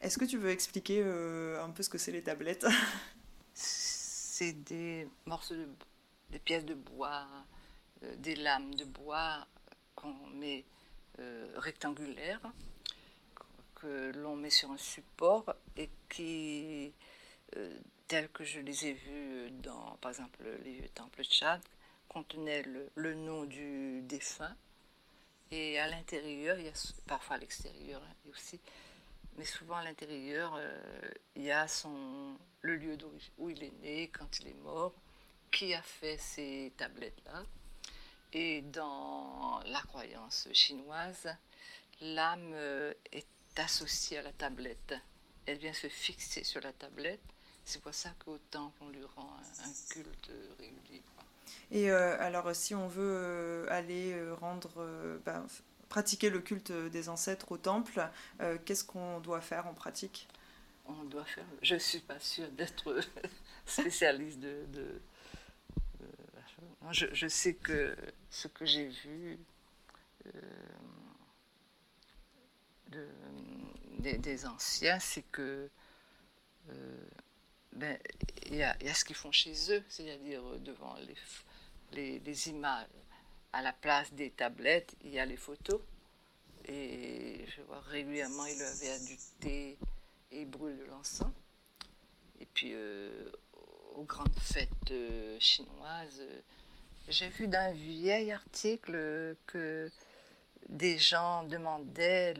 [0.00, 2.66] Est-ce que tu veux expliquer un peu ce que c'est les tablettes?
[4.50, 5.68] des morceaux, de,
[6.30, 7.26] des pièces de bois,
[8.02, 9.46] euh, des lames de bois
[9.94, 10.64] qu'on met
[11.20, 12.40] euh, rectangulaires,
[13.76, 16.92] que l'on met sur un support et qui,
[17.56, 17.78] euh,
[18.32, 21.60] que je les ai vus dans, par exemple, les temples de Tchad,
[22.08, 22.62] contenait
[22.94, 24.54] le, nom du défunt.
[25.50, 26.56] Et à l'intérieur,
[27.06, 28.58] parfois à l'extérieur hein, aussi,
[29.36, 32.96] mais souvent à l'intérieur, euh, il y a son, le lieu
[33.38, 34.94] où il est né, quand il est mort,
[35.50, 37.44] qui a fait ces tablettes-là.
[38.32, 41.28] Et dans la croyance chinoise,
[42.00, 42.54] l'âme
[43.12, 44.94] est associée à la tablette.
[45.44, 47.20] Elle vient se fixer sur la tablette.
[47.64, 49.30] C'est pour ça qu'au temple, on lui rend
[49.64, 51.02] un, culte régulier.
[51.70, 55.46] Et euh, alors, si on veut euh, aller rendre, ben,
[55.92, 58.08] pratiquer le culte des ancêtres au temple,
[58.64, 60.26] qu'est-ce qu'on doit faire en pratique?
[60.86, 61.44] On doit faire.
[61.60, 62.98] Je suis pas sûre d'être
[63.66, 65.00] spécialiste de
[66.90, 67.96] je, sais que
[68.30, 69.38] ce que j'ai vu
[70.26, 70.30] euh,
[73.98, 75.70] des, anciens, c'est que
[76.70, 77.04] euh,
[77.72, 77.98] ben,
[78.46, 80.96] il y, a ce qu'ils font chez eux, c'est-à-dire devant
[81.92, 82.86] les, images,
[83.52, 85.80] à la place des tablettes, il y a les photos.
[86.66, 89.78] Et je vois régulièrement, il avait du thé
[90.30, 91.32] et il brûle de l'encens.
[92.40, 93.30] Et puis, euh,
[93.94, 94.92] aux grandes fêtes
[95.38, 96.22] chinoises,
[97.08, 99.90] j'ai vu d'un vieil article que
[100.68, 102.34] des gens demandaient,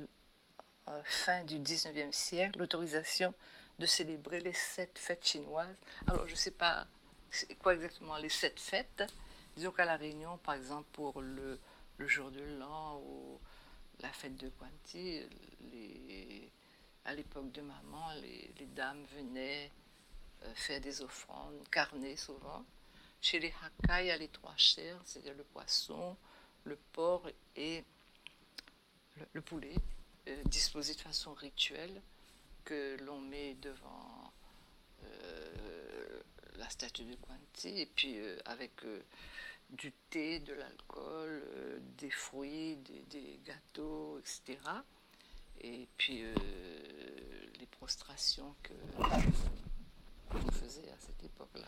[0.88, 3.34] euh, fin du 19e siècle, l'autorisation
[3.78, 5.76] de célébrer les sept fêtes chinoises.
[6.06, 6.86] Alors, je ne sais pas
[7.60, 9.04] quoi exactement les sept fêtes.
[9.56, 11.58] Disons qu'à La Réunion, par exemple, pour le,
[11.98, 13.38] jour de l'an ou
[14.00, 15.20] la fête de Quanti,
[17.04, 19.70] à l'époque de maman, les, dames venaient
[20.44, 22.64] euh, faire des offrandes, carnées souvent.
[23.20, 26.16] Chez les Hakka, il y a les trois chairs, c'est-à-dire le poisson,
[26.64, 27.84] le porc et
[29.32, 29.74] le, poulet,
[30.28, 32.00] euh, disposés de façon rituelle,
[32.64, 34.32] que l'on met devant
[35.04, 35.61] euh,
[36.62, 38.72] la statue de Quanti, et puis euh, avec
[39.70, 41.42] du thé, de l'alcool,
[41.98, 42.76] des fruits,
[43.10, 44.58] des, gâteaux, etc.
[45.60, 46.24] Et puis
[47.58, 48.72] les prostrations que
[50.32, 51.66] qu'on faisait à cette époque-là.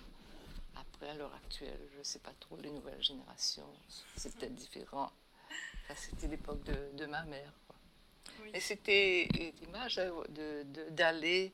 [0.77, 3.69] Après, à l'heure actuelle, je ne sais pas trop, les nouvelles générations,
[4.17, 5.13] c'est peut-être différent.
[5.97, 7.53] c'était l'époque de, ma mère.
[8.53, 9.29] Et c'était
[9.61, 10.01] l'image
[10.91, 11.53] d'aller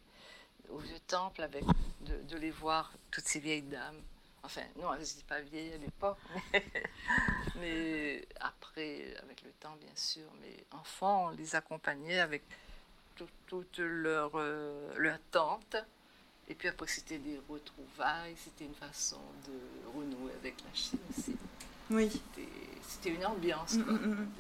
[0.72, 1.64] au vieux temple, avec,
[2.02, 4.00] de, les voir, toutes ces vieilles dames.
[4.42, 6.18] Enfin, non, elles n'étaient pas vieilles à l'époque,
[7.56, 10.26] mais, après, avec le temps, bien sûr.
[10.40, 12.42] Mais enfants, on les accompagnait avec
[13.46, 15.76] toute leur, euh, leur tante
[16.50, 21.36] et puis après, c'était des retrouvailles, c'était une façon de renouer avec la Chine aussi.
[21.88, 22.10] Oui.
[22.88, 23.74] C'était une ambiance.
[23.74, 24.32] Mm, mm, mm,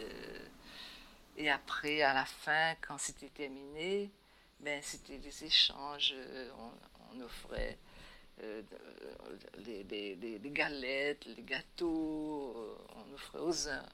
[1.36, 4.10] et après, à la fin, quand c'était terminé,
[4.60, 6.14] ben, c'était des échanges.
[6.58, 7.76] On, offrait
[8.42, 8.62] euh,
[9.58, 13.84] les, les, galettes, les gâteaux, euh, on offrait aux uns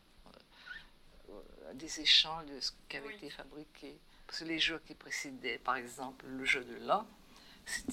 [1.30, 3.98] euh, des échanges de ce qui avait été fabriqué.
[4.26, 7.06] Parce que les jours qui précédaient, par exemple, le jeu de l'an,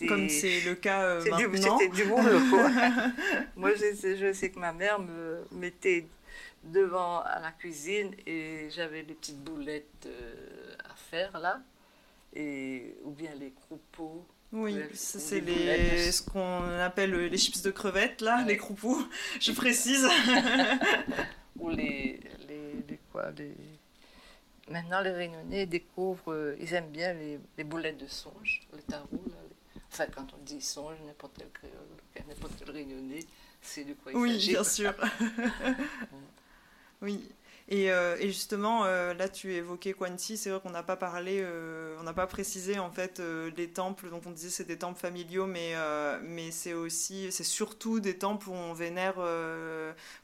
[0.07, 1.79] comme c'est le cas euh, maintenant.
[1.79, 2.39] C'était du boulot.
[3.55, 6.07] Moi, je, je, sais que ma mère me mettait
[6.63, 11.61] devant à la cuisine et j'avais des petites boulettes euh, à faire là,
[12.35, 14.25] et, ou bien les croupos.
[14.51, 19.01] Oui, c'est les, ce qu'on appelle les chips de crevettes, là, les croupos,
[19.39, 20.07] je précise.
[21.59, 23.55] ou les, les, les quoi, les...
[24.69, 29.23] Maintenant, les Réunionnais découvrent, euh, ils aiment bien les, les boulettes de songe, le tarot,
[29.27, 29.43] là,
[29.93, 33.19] Enfin, quand on dit songe, n'importe quel créole, n'importe quel réunionnais,
[33.61, 34.17] c'est de quoi il.
[34.17, 34.91] Oui, bien sûr.
[37.03, 37.29] oui.
[37.69, 40.37] Et, euh, et, justement, euh, là, tu évoquais Quanti.
[40.37, 43.21] C'est vrai qu'on n'a pas parlé, euh, on n'a pas précisé en fait
[43.55, 44.09] les temples.
[44.09, 45.73] Donc, on disait c'est des temples familiaux, mais
[46.23, 49.15] mais c'est aussi, c'est surtout des temples où on vénère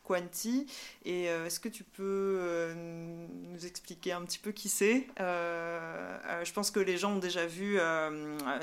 [0.10, 0.66] Quanti.
[1.06, 6.80] Et est-ce que tu peux nous expliquer un petit peu qui c'est Je pense que
[6.80, 7.78] les gens ont déjà vu,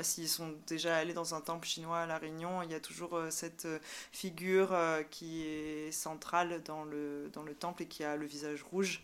[0.01, 3.17] s'ils sont déjà allés dans un temple chinois à la Réunion, il y a toujours
[3.29, 3.67] cette
[4.11, 4.75] figure
[5.09, 9.01] qui est centrale dans le dans le temple et qui a le visage rouge,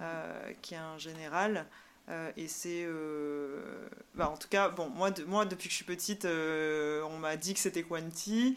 [0.00, 1.66] euh, qui est un général.
[2.08, 2.84] Euh, et c'est.
[2.86, 7.36] Euh, bah, en tout cas, bon, moi, moi, depuis que je suis petite, on m'a
[7.36, 8.56] dit que c'était Quanti.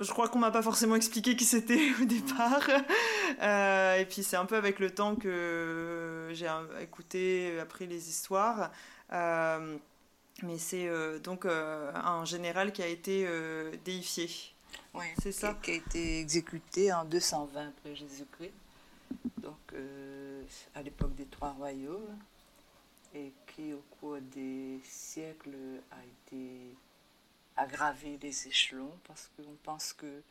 [0.00, 2.68] Je crois qu'on m'a pas forcément expliqué qui c'était au départ.
[3.98, 8.70] et puis c'est un peu avec le temps que j'ai écouté, appris les histoires.
[9.10, 10.88] mais c'est
[11.20, 13.28] donc un général qui a été
[13.84, 14.54] déifié.
[14.94, 15.54] Oui, c'est ça.
[15.60, 18.52] Qui, a été exécuté en 220 après Jésus-Christ,
[19.38, 20.42] donc euh,
[20.74, 22.16] à l'époque des trois royaumes,
[23.12, 25.56] et qui au cours des siècles
[25.90, 26.76] a été
[27.56, 30.22] aggravé les échelons parce qu'on pense que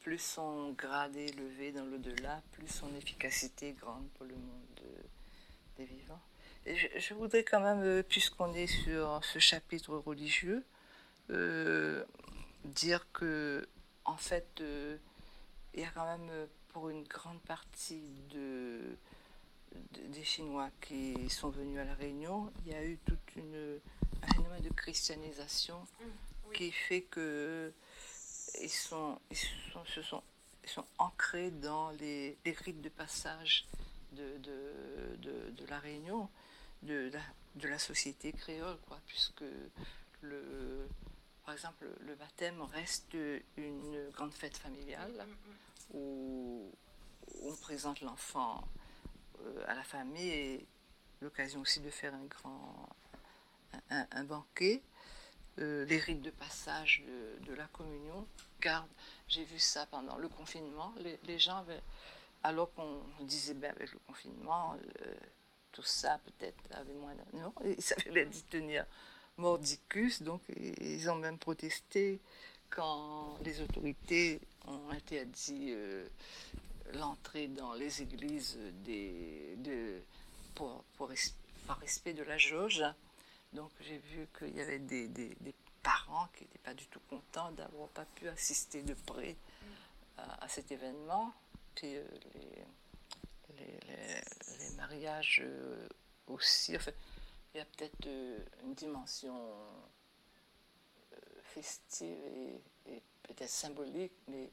[0.00, 4.80] plus son grade est élevé dans l'au-delà, plus son efficacité est grande pour le monde
[5.76, 6.20] des vivants.
[6.66, 10.64] Je, voudrais quand même, puisqu'on est sur ce chapitre religieux,
[12.64, 13.66] dire que,
[14.04, 14.62] en fait,
[15.74, 16.30] il y a quand même
[16.72, 18.80] pour une grande partie de,
[20.08, 23.78] des Chinois qui sont venus à La Réunion, il y a eu tout une,
[24.22, 26.04] un phénomène de christianisation mmh,
[26.52, 27.72] qui fait que
[28.60, 30.22] ils sont, ils sont, se sont,
[30.64, 33.66] ils sont ancrés dans les, les rites de passage
[34.12, 36.28] de, de, de, de, la Réunion,
[36.82, 37.20] de la,
[37.54, 39.44] de la société créole, quoi, puisque
[40.20, 40.88] le,
[41.44, 43.16] par exemple, le baptême reste
[43.56, 46.72] une grande fête familiale mmh, mmh, où
[47.42, 48.64] on présente l'enfant
[49.40, 50.66] euh, à la famille et
[51.20, 52.88] l'occasion aussi de faire un grand
[53.90, 54.82] un, banquet.
[55.60, 57.02] Euh, les rites de passage
[57.46, 58.26] de, la communion.
[58.60, 58.86] Car
[59.28, 60.94] j'ai vu ça pendant le confinement.
[61.24, 61.64] Les, gens
[62.42, 65.14] alors qu'on disait ben, avec le confinement, euh,
[65.72, 67.14] tout ça peut-être avait moins.
[67.34, 68.86] Non, ils savaient d'y tenir
[69.36, 72.20] mordicus, donc ils ont même protesté
[72.68, 75.74] quand les autorités ont interdit
[76.94, 80.00] l'entrée dans les églises des, de,
[80.54, 81.10] pour, pour,
[81.66, 82.84] par respect de la jauge.
[83.52, 87.52] Donc j'ai vu qu'il y avait des, des, parents qui n'étaient pas du tout contents
[87.52, 89.34] d'avoir pas pu assister de près
[90.18, 91.32] à, cet événement.
[91.74, 92.04] Puis euh,
[93.56, 93.64] les,
[94.58, 95.88] les, mariages euh,
[96.26, 96.76] aussi.
[96.76, 96.92] Enfin,
[97.54, 99.34] il y a peut-être euh, une dimension
[101.42, 102.18] festive
[102.86, 104.50] et, peut-être symbolique, mais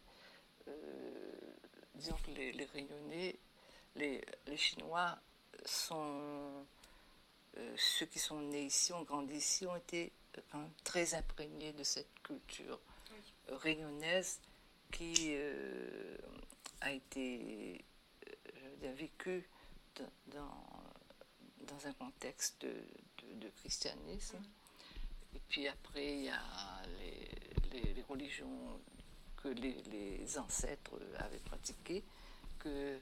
[1.96, 3.38] disons que les, Réunionnais,
[3.96, 4.24] les,
[4.56, 5.18] Chinois
[5.66, 6.66] sont.
[7.58, 11.84] Euh, ceux qui sont nés ici, ont grandi ici, ont été euh, très imprégnés de
[11.84, 12.80] cette culture
[13.50, 14.40] euh, réunionnaise
[14.92, 15.36] qui
[16.80, 17.84] a été
[18.96, 19.50] vécue
[20.28, 20.64] dans,
[21.60, 22.74] dans un contexte de,
[23.34, 24.42] de, christianisme.
[25.36, 26.42] Et puis après, il y a
[27.00, 27.30] les,
[27.74, 28.80] les, les religions
[29.36, 32.04] que les, ancêtres avaient pratiqué,
[32.60, 33.00] que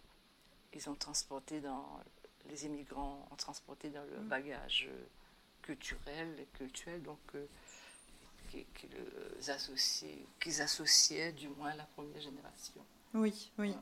[0.73, 1.99] ils ont transporté dans
[2.49, 4.27] les immigrants ont transporté dans le mm.
[4.27, 4.89] bagage
[5.61, 7.45] culturel et culturel, donc euh,
[8.51, 12.85] qu'ils associaient, qu'ils associaient du moins la première génération.
[13.13, 13.73] Oui, oui.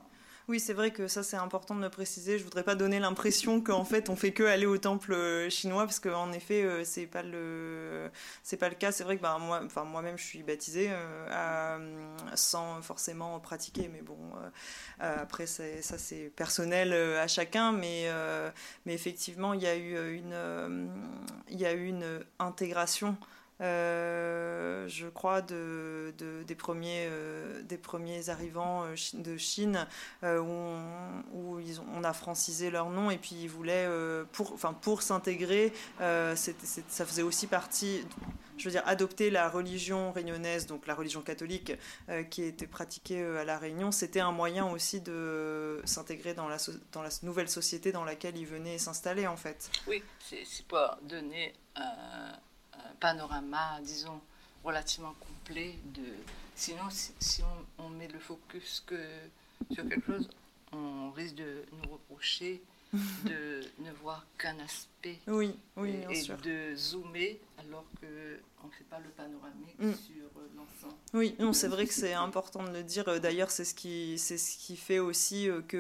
[0.49, 2.37] Oui, c'est vrai que ça c'est important de le préciser.
[2.37, 5.85] Je voudrais pas donner l'impression qu'en fait on fait que aller au temple euh, chinois
[5.85, 8.11] parce qu'en effet euh, c'est pas le
[8.43, 8.91] c'est pas le cas.
[8.91, 14.01] C'est vrai que bah, moi, enfin moi-même je suis baptisée euh, sans forcément pratiquer, mais
[14.01, 14.17] bon
[14.99, 15.63] après ça
[15.97, 18.09] c'est personnel à chacun, mais
[18.85, 20.91] mais effectivement il y a eu une
[21.49, 23.15] il y a eu une intégration
[23.63, 26.13] euh, je crois, de,
[26.45, 29.87] des, premiers, euh, des premiers arrivants euh, de Chine,
[30.23, 31.59] où,
[31.95, 33.87] on, a francisé leur nom, et puis ils voulaient,
[34.81, 38.05] pour, s'intégrer, ça faisait aussi partie,
[38.57, 41.73] je veux dire, adopter la religion réunionnaise, donc la religion catholique,
[42.29, 46.57] qui était pratiquée à La Réunion, c'était un moyen aussi de s'intégrer dans la,
[46.91, 49.69] dans la nouvelle société dans laquelle ils venaient s'installer, en fait.
[49.87, 51.53] Oui, c'est pas donner
[52.89, 54.19] un panorama, disons,
[54.63, 56.05] relativement complet de.
[56.55, 57.41] Sinon, si,
[57.77, 58.99] on, met le focus que
[59.71, 60.29] sur quelque chose,
[60.71, 62.61] on risque de nous reprocher
[63.25, 68.99] de ne voir qu'un aspect oui, oui, et, de zoomer alors qu'on ne fait pas
[68.99, 69.93] le panoramique mm.
[69.93, 70.99] sur euh, l'ensemble.
[71.13, 73.19] Oui, non, c'est vrai que c'est important de le dire.
[73.19, 75.77] D'ailleurs, c'est ce qui, c'est ce qui fait aussi euh, que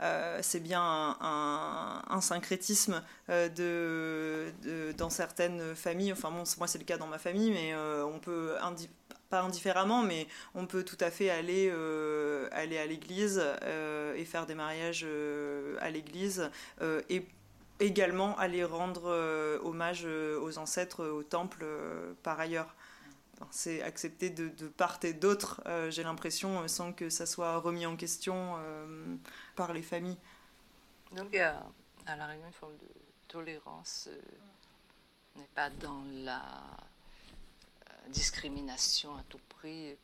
[0.00, 6.12] euh, c'est bien un, un, syncrétisme de, de, dans certaines familles.
[6.12, 8.56] Enfin, bon, moi, c'est le cas dans ma famille, mais on peut
[9.32, 14.26] pas indifféremment, mais on peut tout à fait aller, euh, aller à l'église euh, et
[14.26, 16.50] faire des mariages euh, à l'église
[17.08, 17.26] et
[17.80, 19.08] également aller rendre
[19.64, 21.64] hommage aux ancêtres au temple
[22.22, 22.74] par ailleurs.
[23.50, 28.56] c'est accepté de, part et d'autre, j'ai l'impression, sans que ça soit remis en question
[29.56, 30.18] par les familles.
[31.16, 31.64] Donc a
[32.06, 32.88] à La Réunion une forme de
[33.28, 34.10] tolérance,
[35.36, 36.42] n'est pas dans la
[38.08, 39.96] discrimination à tout prix.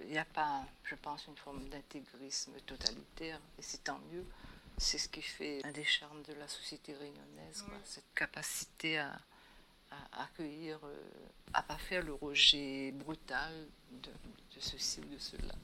[0.00, 4.24] Il n'y a pas, je pense, une forme d'intégrisme totalitaire, et c'est tant mieux.
[4.78, 9.18] C'est ce qui fait un des charmes de la société réunionnaise, cette capacité à,
[10.12, 11.10] accueillir, à euh,
[11.54, 13.54] à pas faire le rejet brutal
[13.90, 15.54] de, de ceci ou de cela.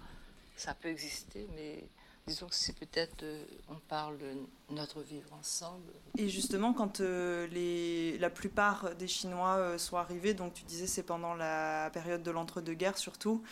[0.56, 1.84] Ça peut exister, mais
[2.26, 4.34] disons que c'est peut-être, euh, on parle de
[4.70, 5.92] notre vivre ensemble.
[6.16, 10.86] Et justement, quand euh, les, la plupart des Chinois euh, sont arrivés, donc tu disais
[10.86, 13.42] c'est pendant la période de l'entre-deux-guerres surtout,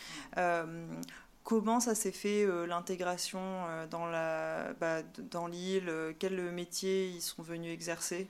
[1.43, 7.73] comment ça s'est fait l'intégration dans la bah, dans l'île Quel métier ils sont venus
[7.73, 8.29] exercer?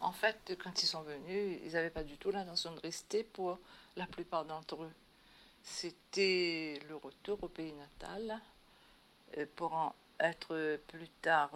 [0.00, 3.58] En fait, quand ils sont venus, ils n'avaient pas du tout l'intention de rester pour
[3.96, 4.92] la plupart d'entre eux.
[5.62, 8.40] C'était le retour au pays natal
[9.56, 11.50] pour en être plus tard,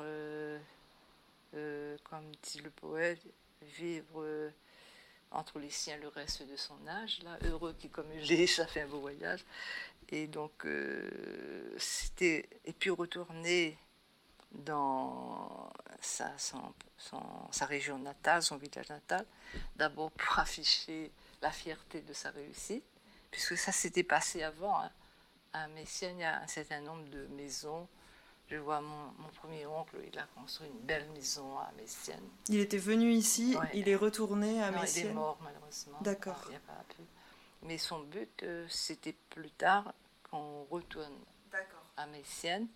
[1.55, 3.21] comme dit le poète,
[3.79, 4.53] vivre
[5.35, 8.83] entre les siens le reste de son âge, là, heureux qui comme il ça fait
[8.83, 9.45] un beau voyage.
[10.11, 12.49] Et donc, euh, c'était.
[12.65, 13.79] Et puis retourner
[14.53, 19.27] dans sa, sa région natale, son village natal,
[19.77, 21.11] d'abord pour afficher
[21.43, 22.85] la fierté de sa réussite,
[23.31, 24.81] puisque ça s'était passé avant.
[24.81, 24.91] Hein.
[25.55, 27.89] À Messienne, il y a un certain nombre de maisons
[28.51, 32.25] je vois mon, premier oncle, il a construit une belle maison à Messienne.
[32.49, 35.99] Il était venu ici, il est retourné à Messienne Il est mort malheureusement.
[36.03, 36.51] D'accord.
[37.63, 39.95] Mais son but, euh, c'était plus tard
[40.31, 41.15] qu'on retourne
[41.97, 42.69] à Messienne.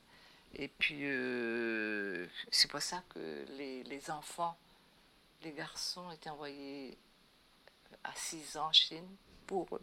[0.55, 4.57] Et puis, euh, c'est pour ça que les, les, enfants,
[5.43, 6.97] les garçons étaient envoyés
[8.03, 9.07] à 6 ans en Chine
[9.47, 9.79] pour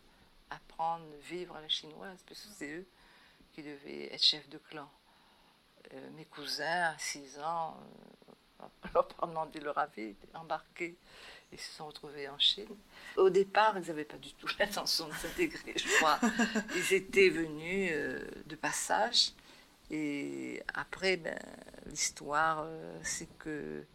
[0.50, 2.88] apprendre, à vivre à la chinoise, parce que c'est eux
[3.54, 4.90] qui devaient être chefs de clan.
[5.94, 7.78] Euh, mes cousins, à 6 ans,
[8.62, 10.98] euh, leur pas demandé leur avis, embarqués.
[11.52, 12.76] Ils se sont retrouvés en Chine.
[13.16, 16.20] Au départ, ils n'avaient pas du tout l'intention de s'intégrer, je crois.
[16.76, 19.32] Ils étaient venus euh, de passage.
[19.92, 21.40] Et après, ben,
[21.86, 22.68] l'histoire,
[23.04, 23.86] c'est que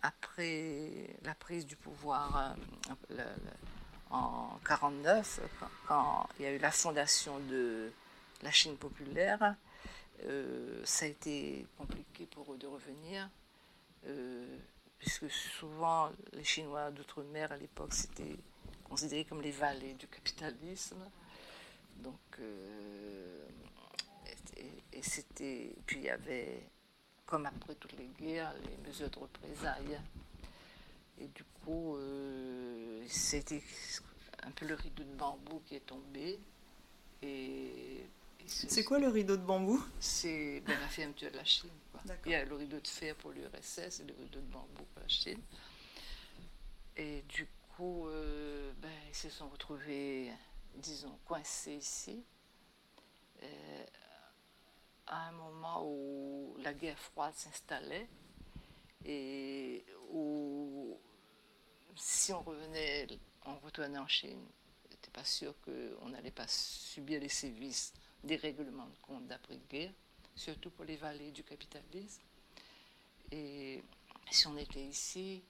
[0.00, 2.56] après la prise du pouvoir
[4.10, 5.40] en 1949,
[5.86, 7.92] quand, il y a eu la fondation de
[8.42, 9.56] la Chine populaire,
[10.24, 13.28] euh, ça a été compliqué pour eux de revenir,
[14.06, 14.58] euh,
[14.98, 18.36] puisque souvent les Chinois d'outre-mer à l'époque c'était
[18.88, 21.04] considéré comme les vallées du capitalisme.
[21.96, 23.46] Donc, euh,
[24.92, 25.74] et, c'était.
[25.86, 26.62] Puis il y avait,
[27.26, 30.00] comme après toutes les guerres, les mesures de représailles.
[31.20, 31.96] Et du coup,
[33.06, 33.62] c'était
[34.42, 36.38] un peu le rideau de bambou qui est tombé.
[37.22, 38.06] Et
[38.46, 39.82] c'est quoi le rideau de bambou?
[40.00, 41.70] C'est ben, la fermeture de la Chine.
[42.24, 45.02] Il y a le rideau de fer pour l'URSS et le rideau de bambou pour
[45.02, 45.40] la Chine.
[46.96, 47.46] Et du
[47.76, 50.32] coup, euh, ben, ils se sont retrouvés,
[50.76, 52.24] disons, coincés ici.
[53.42, 53.84] Euh,
[55.06, 58.08] à un moment où la guerre froide s'installait
[59.04, 60.98] et où
[61.98, 63.06] si on revenait,
[63.44, 64.42] on retournait en Chine,
[64.90, 67.92] n'était pas sûr qu'on n'allait pas subir les sévices
[68.24, 69.92] des règlements de compte d'après-guerre,
[70.34, 72.22] surtout pour les vallées du capitalisme.
[73.30, 73.82] Et
[74.30, 75.42] si on était ici,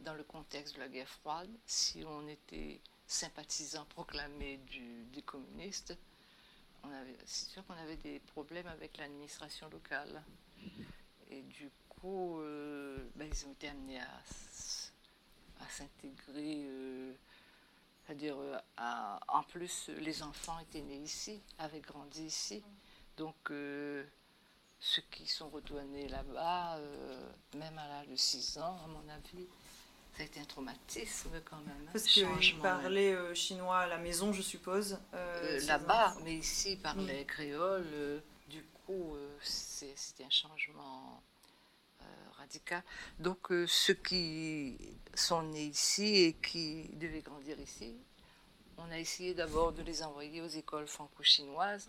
[0.00, 5.96] dans le contexte de la guerre froide, si on était sympathisant proclamé du, des communistes,
[7.24, 10.22] c'est sûr qu'on avait des problèmes avec l'administration locale.
[11.30, 14.22] Et du coup, euh, ben, ils ont été amenés à,
[15.62, 16.64] à s'intégrer.
[16.66, 17.12] Euh,
[18.06, 18.58] c'est-à-dire, euh,
[19.28, 22.62] en plus, les enfants étaient nés ici, avaient grandi ici.
[23.16, 24.04] Donc, euh,
[24.80, 29.46] ceux qui sont retournés là-bas, euh, même à l'âge de 6 ans, à mon avis,
[30.16, 31.86] ça a été un traumatisme quand même.
[31.86, 34.98] Hein, Parce qu'ils parlaient chinois à la maison, je suppose.
[35.66, 38.22] là-bas, mais ici, ils parlaient créole.
[38.48, 41.22] du coup, c'était un changement
[43.18, 44.76] Donc euh, ceux qui
[45.14, 47.94] sont nés ici et qui devaient grandir ici,
[48.78, 51.88] on a essayé d'abord de les envoyer aux écoles franco-chinoises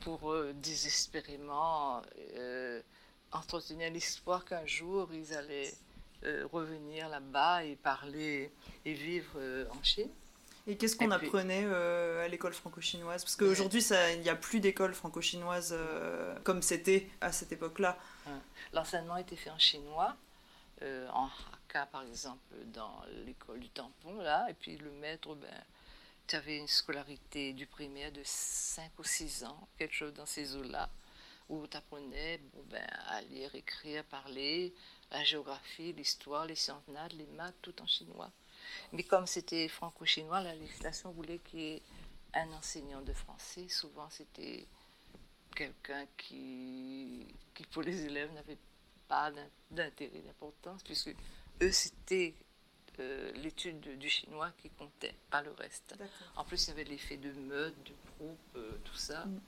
[0.00, 2.02] pour euh, désespérément
[2.36, 2.80] euh,
[3.30, 5.72] entretenir l'espoir qu'un jour ils allaient
[6.52, 8.52] revenir là-bas et parler
[8.84, 9.40] et vivre
[9.72, 10.08] en Chine.
[10.68, 13.24] Et qu'est-ce qu'on apprenait à l'école franco-chinoise?
[13.24, 13.84] Parce qu'aujourd'hui,
[14.14, 15.76] il n'y a plus d'école franco-chinoise
[16.44, 17.98] comme c'était à cette époque-là.
[18.72, 20.16] L'enseignement était fait en chinois,
[20.82, 25.64] euh, en Hakka par exemple, dans l'école du tampon, là, et puis le maître, ben,
[26.26, 30.56] tu avais une scolarité du primaire de 5 ou 6 ans, quelque chose dans ces
[30.56, 30.88] eaux-là,
[31.48, 34.72] où tu apprenais bon, ben, à lire, écrire, parler,
[35.10, 38.30] la géographie, l'histoire, les sciences nat, les maths, tout en chinois.
[38.92, 41.82] Mais comme c'était franco-chinois, la législation voulait qu'il y ait
[42.34, 43.68] un enseignant de français.
[43.68, 44.66] Souvent, c'était
[45.54, 48.58] quelqu'un qui, qui, pour les élèves, n'avait
[49.08, 49.30] pas
[49.70, 51.14] d'intérêt, d'importance, puisque
[51.62, 52.34] eux, c'était
[53.00, 55.94] euh, l'étude du chinois qui comptait, pas le reste.
[56.36, 59.24] En plus, il y avait l'effet de meute, de groupe, euh, tout ça.
[59.24, 59.40] Mm.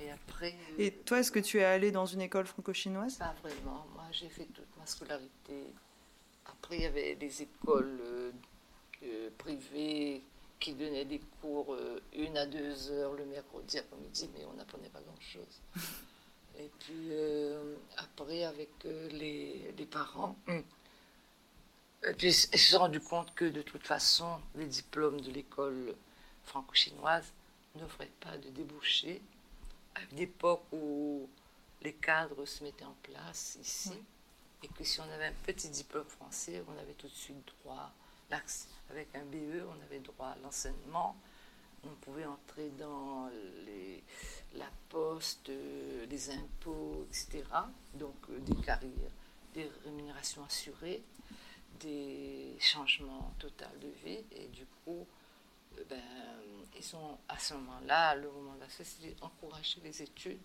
[0.00, 0.54] Et après.
[0.72, 3.16] Euh, Et toi, est-ce que tu es allé dans une école franco-chinoise?
[3.16, 3.86] Pas vraiment.
[3.94, 5.72] Moi, j'ai fait toute ma scolarité.
[6.44, 8.32] Après, il y avait des écoles
[9.38, 10.22] privées
[10.60, 14.88] qui donnait des cours euh, une à deux heures le mercredi après-midi, mais on n'apprenait
[14.88, 15.60] pas grand-chose.
[16.58, 23.34] Et puis euh, après, avec euh, les, les, parents, et puis, se sont rendus compte
[23.34, 25.94] que de toute façon, les diplômes de l'école
[26.44, 27.32] franco-chinoise
[27.74, 29.20] n'offraient pas de débouchés.
[29.94, 31.28] À une époque où
[31.82, 33.92] les cadres se mettaient en place ici,
[34.62, 37.92] et que si on avait un petit diplôme français, on avait tout de suite droit
[38.90, 41.16] avec un BE, on avait droit à l'enseignement.
[41.84, 43.28] On pouvait entrer dans
[43.64, 44.02] les,
[44.54, 45.50] la poste,
[46.08, 47.44] les impôts, etc.
[47.94, 49.12] Donc euh, des carrières,
[49.54, 51.02] des rémunérations assurées,
[51.80, 54.24] des changements total de vie.
[54.32, 55.06] Et du coup,
[55.78, 56.02] euh, ben,
[56.78, 60.40] ils ont à ce moment-là, le moment d'accès, c'était encourager les études,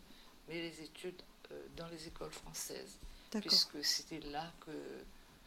[0.47, 1.21] mais les études
[1.51, 2.99] euh, dans les écoles françaises,
[3.31, 4.71] puisque c'était là que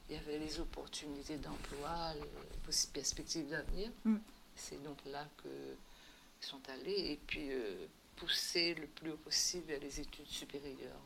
[0.08, 3.90] il y avait les opportunités d'emploi, les perspectives d'avenir.
[4.04, 4.16] Mm.
[4.54, 7.86] C'est donc là qu'ils sont allés et puis euh,
[8.16, 11.00] pousser le plus haut possible vers les études supérieures.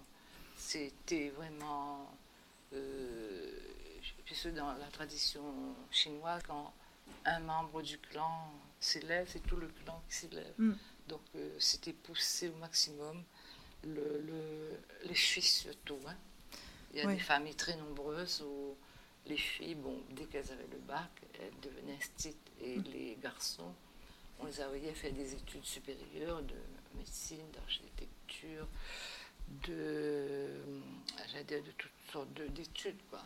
[0.56, 2.12] C'était vraiment,
[2.72, 3.50] euh,
[4.24, 5.44] puisque dans la tradition
[5.90, 6.72] chinoise, quand
[7.24, 10.54] un membre du clan s'élève, c'est tout le clan qui s'élève.
[10.58, 10.74] Mm.
[11.06, 13.22] Donc euh, c'était pousser au maximum
[13.84, 15.98] le, les filles surtout.
[16.06, 16.16] Hein.
[16.92, 18.76] Il y a des familles très nombreuses où
[19.28, 21.10] les filles, bon, dès qu'elles avaient le bac,
[21.40, 22.36] elles devenaient institutes.
[22.60, 22.84] Et mm.
[22.92, 23.74] les garçons,
[24.40, 26.54] on les envoyait faire des études supérieures de
[26.96, 28.66] médecine, d'architecture,
[29.66, 30.48] de,
[31.46, 33.00] dire, de toutes sortes d'études.
[33.10, 33.22] Quoi.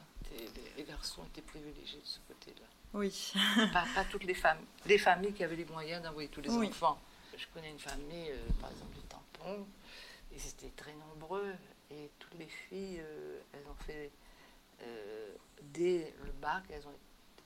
[0.77, 2.67] Les, garçons étaient privilégiés de ce côté-là.
[2.95, 3.33] Oui.
[3.73, 4.67] pas, toutes les familles.
[4.87, 7.01] Les familles qui avaient les moyens d'envoyer tous les enfants.
[7.37, 9.67] Je connais une famille, euh, par exemple, de Tampon,
[10.31, 11.55] ils étaient très nombreux
[11.91, 14.11] et toutes les filles, euh, elles ont fait
[14.83, 16.99] euh, dès le bac, elles ont,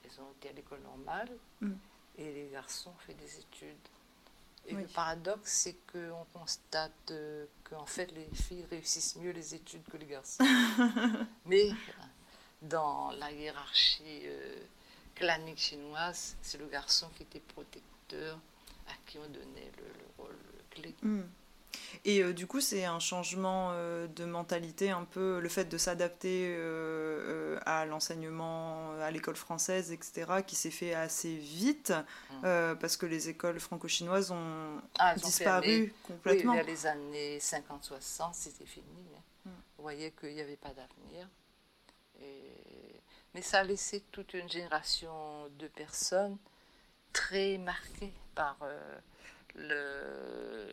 [0.05, 1.31] elles ont été à l'école normale
[1.61, 1.73] mm.
[2.19, 3.77] et les garçons ont fait des études.
[4.69, 9.85] Et le paradoxe, c'est qu'on constate euh, qu'en fait, les filles réussissent mieux les études
[9.85, 10.45] que les garçons.
[11.47, 11.71] Mais
[12.63, 14.57] dans la hiérarchie euh,
[15.15, 18.39] clanique chinoise, c'est le garçon qui était protecteur,
[18.89, 19.85] à qui on donnait le,
[20.19, 20.37] rôle
[20.71, 20.95] clé.
[21.03, 21.23] Mm.
[22.05, 25.79] Et euh, du coup, c'est un changement euh, de mentalité, un peu le fait de
[25.79, 31.93] s'adapter euh, à l'enseignement à l'école française, etc., qui s'est fait assez vite,
[32.31, 32.75] mmh.
[32.81, 36.53] parce que les écoles franco-chinoises ont, ah, disparu complètement.
[36.53, 38.87] Oui, vers les années 50-60, c'était fini.
[39.17, 39.21] Hein.
[39.47, 39.51] Mmh.
[39.79, 41.29] On voyait qu'il n'y avait pas d'avenir.
[43.35, 46.39] Mais ça a laissé toute une génération de personnes
[47.13, 48.57] très marquées par
[49.55, 50.67] le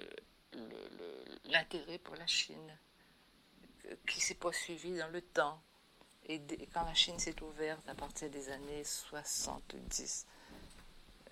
[1.46, 2.78] l'intérêt pour la Chine
[4.08, 5.60] qui s'est poursuivi dans le temps.
[6.28, 6.42] Et
[6.74, 10.26] quand la Chine s'est ouverte à partir des années 70,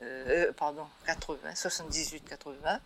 [0.02, 2.80] euh, euh, pardon, 80, 78-80,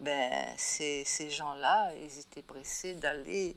[0.00, 3.56] ben, ces, ces gens-là, ils étaient pressés d'aller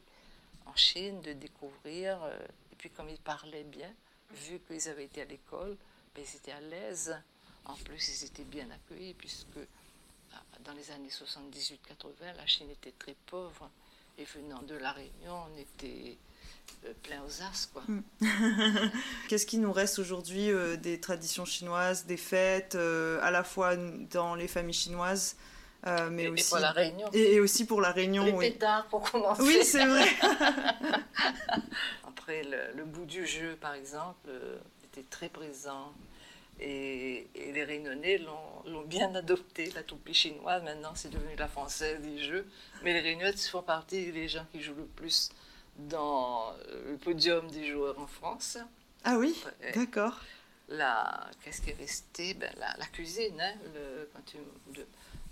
[0.65, 2.21] en Chine, de découvrir.
[2.23, 2.37] Euh,
[2.71, 3.91] et puis comme ils parlaient bien,
[4.31, 5.75] vu qu'ils avaient été à l'école,
[6.13, 7.17] ben, ils étaient à l'aise.
[7.65, 9.57] En plus, ils étaient bien accueillis, puisque
[10.63, 13.69] dans les années 78-80, la Chine était très pauvre.
[14.17, 16.17] Et venant de La Réunion, on était
[16.85, 17.67] euh, plein aux as.
[17.73, 17.81] Quoi.
[17.87, 18.01] Hmm.
[19.27, 23.75] Qu'est-ce qui nous reste aujourd'hui euh, des traditions chinoises, des fêtes, euh, à la fois
[23.75, 25.35] dans les familles chinoises
[26.11, 27.09] mais et, aussi, pour la Réunion.
[27.11, 28.23] Et, aussi pour la Réunion.
[28.23, 28.51] Les oui.
[28.51, 29.41] pétards pour commencer.
[29.41, 30.07] Oui, c'est vrai.
[32.07, 34.29] Après, le, le, bout du jeu, par exemple,
[34.85, 35.91] était très présent.
[36.59, 40.63] Et, les Réunionnais l'ont bien adopté, la toupie chinoise.
[40.63, 42.47] Maintenant, c'est devenu la française des jeux.
[42.83, 45.29] Mais les Réunionnais font partie des gens qui jouent le plus
[45.77, 46.53] dans
[46.87, 48.57] le podium des joueurs en France.
[49.03, 49.41] Ah oui,
[49.75, 50.19] d'accord.
[51.43, 52.33] Qu'est-ce qui est resté?
[52.33, 54.37] Ben, la, cuisine, hein, le, quand tu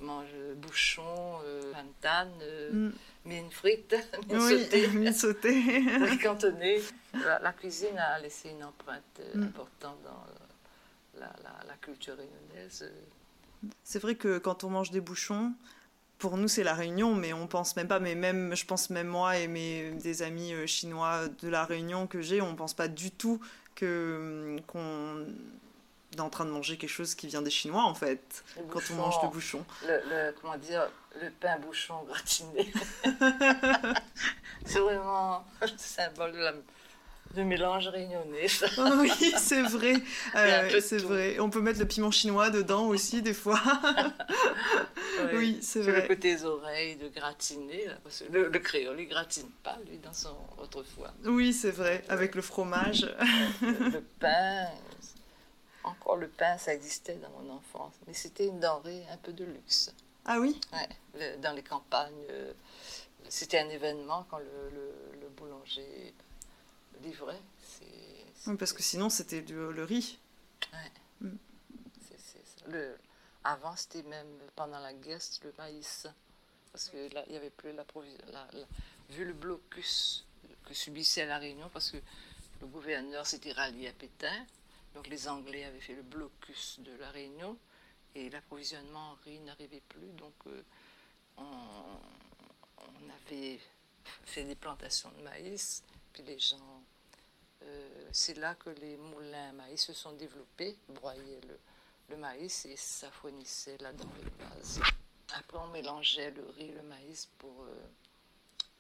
[0.02, 1.74] manges bouchon, euh,
[2.06, 2.94] euh mm.
[3.26, 3.96] mine frite,
[4.28, 4.88] mine oui, sautée.
[4.94, 6.82] mine sautée.
[7.42, 9.44] La, cuisine a laissé une empreinte euh, mm.
[9.44, 10.26] importante dans
[11.22, 12.92] la, culture réunionnaise.
[13.84, 15.54] C'est vrai que quand on mange des bouchons,
[16.20, 19.08] pour nous c'est la Réunion, mais on pense même pas, mais même, je pense même
[19.08, 22.88] moi et mes des amis euh, chinois de la Réunion que j'ai, on pense pas
[22.88, 23.40] du tout
[23.76, 25.26] que hum, qu'on
[26.16, 28.96] est en train de manger quelque chose qui vient des Chinois en fait, quand on
[28.96, 29.66] mange le bouchon.
[29.88, 30.90] Le, comment dire,
[31.22, 32.72] le pain bouchon gratiné.
[34.66, 36.54] c'est vraiment le symbole de la
[37.36, 38.48] de mélange réunionnais.
[38.98, 39.94] oui, c'est vrai.
[40.36, 41.40] Euh, c'est vrai.
[41.40, 43.62] On peut mettre le piment chinois dedans aussi, des fois.
[45.34, 46.02] oui, c'est vrai.
[46.02, 47.88] le côté des oreilles, de gratiner.
[48.04, 51.12] parce que le, créole, il gratine pas, lui, dans son autrefois.
[51.26, 52.04] Oui, c'est vrai.
[52.10, 53.08] Avec le fromage.
[53.62, 54.68] le, pain.
[55.84, 59.46] encore le pain, ça existait dans mon enfance, mais c'était une denrée un peu de
[59.46, 59.94] luxe.
[60.26, 60.60] Ah oui?
[60.74, 62.54] Ouais, Dans les campagnes, euh,
[63.28, 64.70] c'était un événement quand le,
[65.20, 66.14] le, boulanger
[67.02, 67.42] livrait.
[68.48, 70.18] Oui, parce que sinon, c'était le riz.
[70.74, 70.92] Ouais.
[71.22, 71.38] Mm.
[72.68, 72.98] Le,
[73.44, 76.08] avant, c'était même pendant la guerre, le maïs.
[76.72, 77.86] Parce que là, il n'y avait plus la,
[78.32, 78.48] la,
[79.10, 80.26] Vu le blocus
[80.66, 81.98] que subissait la Réunion, parce que
[82.62, 84.46] le gouverneur s'était rallié à Pétain,
[84.94, 87.58] donc les Anglais avaient fait le blocus de la Réunion,
[88.16, 90.64] et l'approvisionnement en riz n'arrivait plus, donc euh,
[91.38, 91.44] on,
[93.28, 93.60] avait
[94.26, 95.84] fait des plantations de maïs,
[96.14, 96.84] puis les gens...
[97.64, 101.42] Euh, c'est là que les moulins à maïs se sont développés, broyaient
[102.10, 104.82] le, maïs et ça fournissait la denrée de base.
[105.34, 107.74] Après, on mélangeait le riz et le maïs pour euh,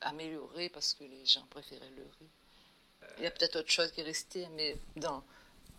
[0.02, 2.30] améliorer parce que les gens préféraient le riz.
[3.18, 5.24] Il y a peut-être autre chose qui est resté, mais dans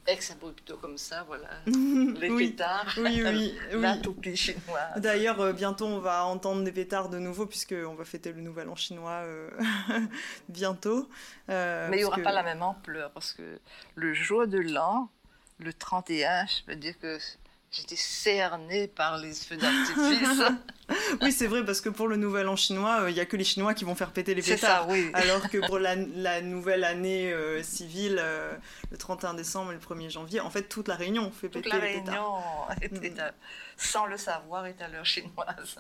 [0.07, 1.48] Ex, un peu plutôt comme ça, voilà.
[1.66, 4.96] Les pétards, oui, oui, la toupie chinoise.
[4.96, 8.68] D'ailleurs, euh, bientôt, on va entendre des pétards de nouveau, puisqu'on va fêter le nouvel
[8.68, 9.50] an chinois euh,
[10.48, 11.09] bientôt.
[11.48, 13.61] mais il n'y aura pas la même ampleur, parce que
[13.94, 15.09] le jour de l'an,
[15.61, 17.18] le 31, je peux dire que
[17.73, 20.43] J'étais cernée par les feux d'artifice.
[21.23, 23.39] oui, c'est vrai, parce que pour le nouvel an chinois, il euh, n'y a que
[23.39, 24.85] les Chinois qui vont faire péter les pétards.
[24.85, 25.11] Ça, oui.
[25.14, 25.97] Alors que pour la,
[26.43, 28.55] nouvelle année euh, civile, euh,
[28.91, 32.01] le 31 décembre et le 1er janvier, en fait, toute la Réunion fait péter les
[32.01, 32.05] pétards.
[32.79, 33.25] Toute la Réunion,
[33.79, 35.79] sans le savoir, est à l'heure chinoise.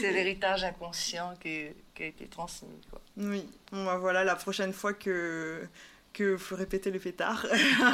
[0.00, 2.80] c'est l'héritage inconscient qui, qui, a été transmis.
[2.90, 3.00] Quoi.
[3.18, 5.68] Oui, bon, bah, voilà, la prochaine fois que
[6.16, 7.46] que faut répéter les pétards.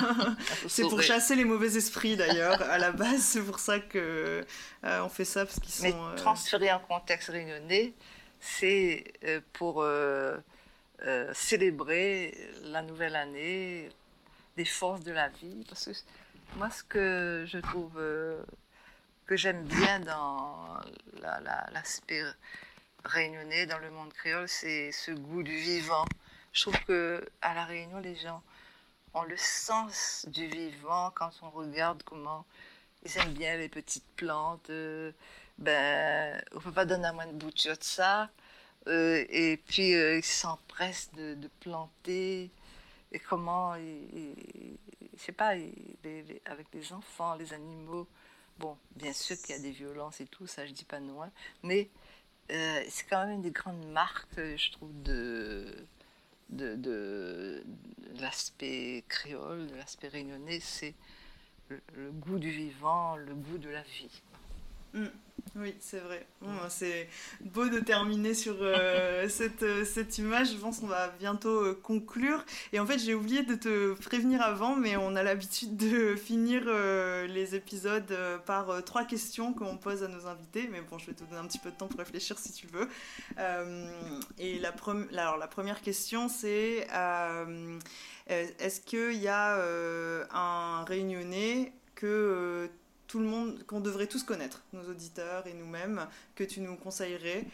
[0.68, 2.62] c'est pour chasser les mauvais esprits d'ailleurs.
[2.62, 4.44] à la base, c'est pour ça que
[4.84, 5.82] euh, on fait ça parce qu'ils sont.
[5.82, 7.92] Mais euh, transféré en contexte réunionnais,
[8.38, 9.84] c'est euh, pour
[11.32, 13.88] célébrer la nouvelle année,
[14.56, 15.64] des forces de la vie.
[15.68, 15.90] Parce que
[16.56, 18.00] moi, ce que je trouve
[19.26, 20.80] que j'aime bien dans
[21.72, 22.22] l'aspect
[23.04, 26.04] réunionnais, dans le monde créole, c'est ce goût du vivant
[26.52, 28.42] je trouve que à la Réunion, les gens
[29.14, 32.46] ont le sens du vivant quand on regarde comment
[33.04, 34.70] ils aiment bien les petites plantes.
[34.70, 35.12] Euh,
[35.58, 38.30] ben, on peut pas donner à moins de bouture de ça.
[38.88, 42.50] Euh, et puis euh, ils s'empressent de, planter.
[43.12, 48.08] Et comment, je sais pas, avec les enfants, les animaux.
[48.58, 51.22] Bon, bien sûr qu'il y a des violences et tout, ça je dis pas non,
[51.22, 51.30] hein,
[51.62, 51.90] mais
[52.48, 55.86] c'est quand même une des grandes marques, je trouve, de,
[56.52, 57.64] de,
[58.20, 60.94] l'aspect créole, de l'aspect réunionnais, c'est
[61.68, 64.22] le, goût du vivant, le goût de la vie.
[64.94, 65.06] Mm.
[65.54, 66.26] Oui, c'est vrai.
[66.70, 67.08] c'est
[67.40, 70.52] beau de terminer sur euh, cette, euh, cette, image.
[70.52, 72.42] Je pense qu'on va bientôt euh, conclure.
[72.72, 76.64] Et en fait, j'ai oublié de te prévenir avant, mais on a l'habitude de finir
[77.28, 78.16] les épisodes
[78.46, 80.68] par trois questions qu'on pose à nos invités.
[80.72, 82.66] Mais bon, je vais te donner un petit peu de temps pour réfléchir si tu
[82.68, 82.88] veux.
[84.38, 84.74] et la,
[85.18, 86.86] alors, la première question, c'est
[88.26, 89.58] est-ce qu'il y a
[90.32, 92.70] un réunionnais que
[93.12, 97.44] tout le monde, qu'on devrait tous connaître, nos auditeurs et nous-mêmes, que tu nous conseillerais.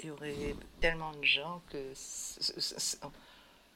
[0.00, 1.78] Il y aurait tellement de gens que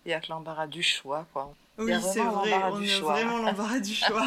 [0.05, 1.55] il y a que l'embarras du choix, quoi.
[1.79, 4.27] Oui, c'est vrai, on a vraiment l'embarras du choix.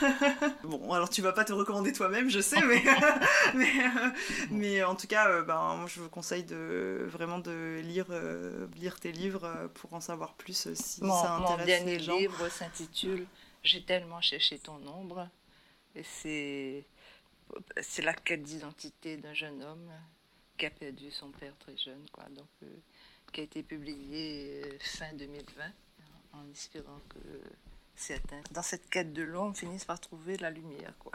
[0.64, 2.82] bon, alors tu vas pas te recommander toi-même, je sais, mais,
[4.50, 9.00] mais, en tout cas, euh, ben, je vous conseille de, vraiment de lire, euh, lire
[9.00, 13.26] tes livres euh, pour en savoir plus si ça intéresse mon dernier livre s'intitule
[13.62, 15.30] J'ai tellement cherché ton ombre
[16.04, 16.84] c'est,
[18.02, 19.90] la quête d'identité d'un jeune homme
[20.56, 22.24] qui a perdu son père très jeune, quoi.
[22.30, 22.66] Donc, euh,
[23.32, 25.64] qui a été publié euh, fin 2020,
[26.32, 27.18] en espérant que
[27.94, 31.12] certains, dans cette quête de l'ombre, finissent par trouver la lumière, quoi.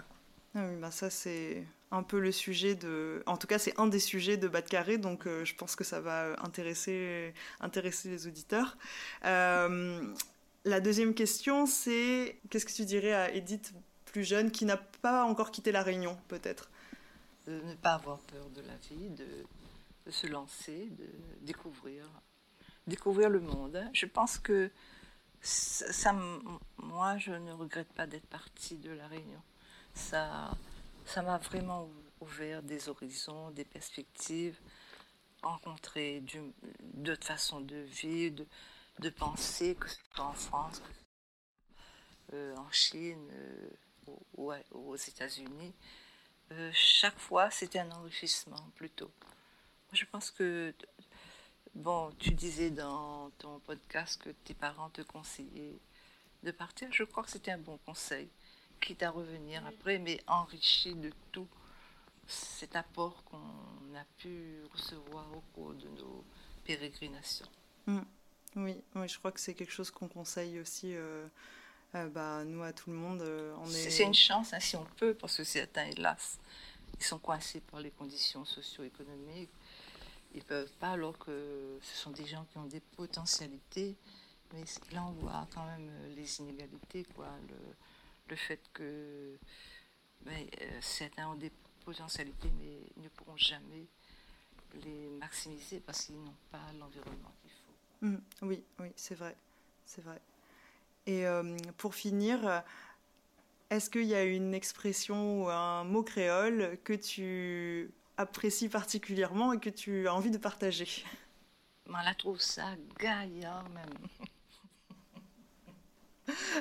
[0.56, 3.24] Ah bah ça c'est un peu le sujet de...
[3.26, 5.76] En tout cas, c'est un des sujets de Bas de Carré, donc euh, je pense
[5.76, 8.78] que ça va intéresser, intéresser les auditeurs.
[9.24, 13.74] la deuxième question, c'est qu'est-ce que tu dirais à Edith
[14.14, 16.70] plus jeune qui n'a pas encore quitté la Réunion, peut-être
[17.48, 21.10] De ne pas avoir peur de la vie, de, se lancer, de
[21.42, 22.06] découvrir,
[22.86, 23.84] découvrir le monde.
[23.92, 24.70] Je pense que
[25.42, 26.14] ça,
[26.78, 29.42] moi, je ne regrette pas d'être partie de la Réunion.
[29.96, 30.52] Ça,
[31.06, 31.90] ça m'a vraiment
[32.22, 34.60] ouvert des horizons, des perspectives,
[35.42, 36.24] rencontrer
[36.94, 38.46] d'autres façons de vivre,
[39.00, 40.84] de, penser, que ce soit en France,
[42.34, 43.28] euh, en Chine.
[43.32, 43.70] Euh,
[44.38, 45.74] ou, aux États-Unis,
[46.52, 49.12] euh, chaque fois, c'était un enrichissement plutôt.
[49.92, 50.74] Je pense que,
[51.76, 55.80] bon, tu disais dans ton podcast que tes parents te conseillaient
[56.44, 58.30] de partir, je crois que c'était un bon conseil,
[58.82, 61.48] quitte à revenir après, mais enrichi de tout
[62.28, 66.26] cet apport qu'on a pu recevoir au cours de nos
[66.66, 67.48] pérégrinations.
[67.86, 68.02] Mm.
[68.56, 71.28] Oui, oui, je crois que c'est quelque chose qu'on conseille aussi, euh,
[71.96, 73.22] euh, bah, nous, à tout le monde.
[73.22, 73.90] Euh, est...
[73.90, 76.40] C'est une chance, hein, si on peut, parce que certains, hélas,
[77.00, 79.52] ils sont coincés par les conditions socio-économiques.
[80.34, 83.96] Ils ne peuvent pas, alors que ce sont des gens qui ont des potentialités.
[84.54, 87.28] Mais là, on voit quand même les inégalités, quoi.
[87.50, 87.56] Le,
[88.30, 89.38] le fait que
[90.22, 90.48] ben,
[90.82, 91.52] certains ont des
[91.84, 93.86] potentialités, mais ne pourront jamais
[94.86, 98.06] les maximiser parce qu'ils n'ont pas l'environnement qu'il faut.
[98.06, 99.36] Mmh, oui, oui, c'est vrai,
[99.86, 100.20] c'est vrai.
[101.06, 102.64] Et euh, pour finir,
[103.70, 109.60] est-ce qu'il y a une expression ou un mot créole que tu apprécies particulièrement et
[109.60, 111.04] que tu as envie de partager?
[111.88, 114.08] Moi, la trouve ça gaillard même.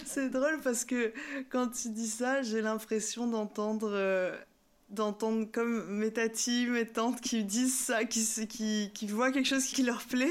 [0.04, 1.12] C'est drôle parce que
[1.50, 4.36] quand tu dis ça, j'ai l'impression d'entendre euh,
[4.92, 9.64] d'entendre comme mes tatis, mes tantes qui disent ça, qui, qui, qui voient quelque chose
[9.64, 10.28] qui leur plaît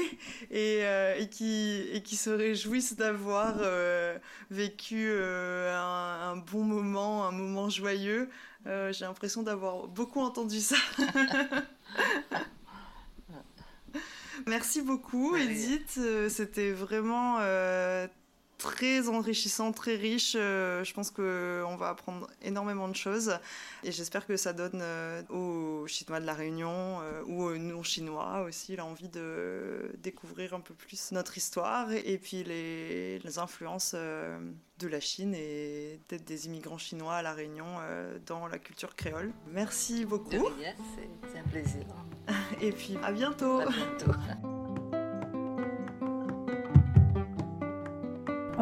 [0.50, 4.16] et, euh, et, qui, et qui se réjouissent d'avoir euh,
[4.50, 8.28] vécu euh, un, bon moment, un moment joyeux.
[8.64, 10.76] J'ai l'impression d'avoir beaucoup entendu ça.
[14.46, 15.98] Merci beaucoup, Edith.
[16.28, 17.40] C'était vraiment
[18.62, 20.34] très enrichissant, très riche.
[20.36, 23.38] Euh, je pense qu'on va apprendre énormément de choses
[23.82, 28.42] et j'espère que ça donne euh, aux Chinois de la Réunion euh, ou aux non-chinois
[28.42, 35.00] aussi l'envie de découvrir un peu plus notre histoire et puis les, influences de la
[35.00, 37.64] Chine et peut-être des immigrants chinois à la Réunion
[38.26, 39.32] dans la culture créole.
[39.50, 40.50] Merci beaucoup.
[41.32, 41.86] C'est un plaisir.
[42.60, 43.60] et puis à bientôt.
[43.60, 44.12] À bientôt.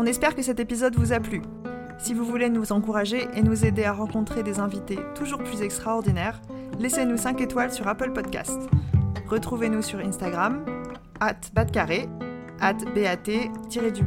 [0.00, 1.42] On espère que cet épisode vous a plu.
[1.98, 6.40] Si vous voulez nous encourager et nous aider à rencontrer des invités toujours plus extraordinaires,
[6.78, 8.58] laissez-nous 5 étoiles sur Apple Podcast.
[9.28, 10.64] Retrouvez-nous sur Instagram,
[11.20, 12.08] at batcarré,
[12.60, 12.78] at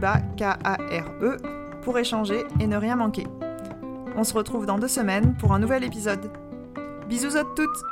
[0.02, 1.38] bat-k-a-r-e,
[1.84, 3.28] pour échanger et ne rien manquer.
[4.18, 6.32] On se retrouve dans deux semaines pour un nouvel épisode.
[7.08, 7.84] Bisous à toutes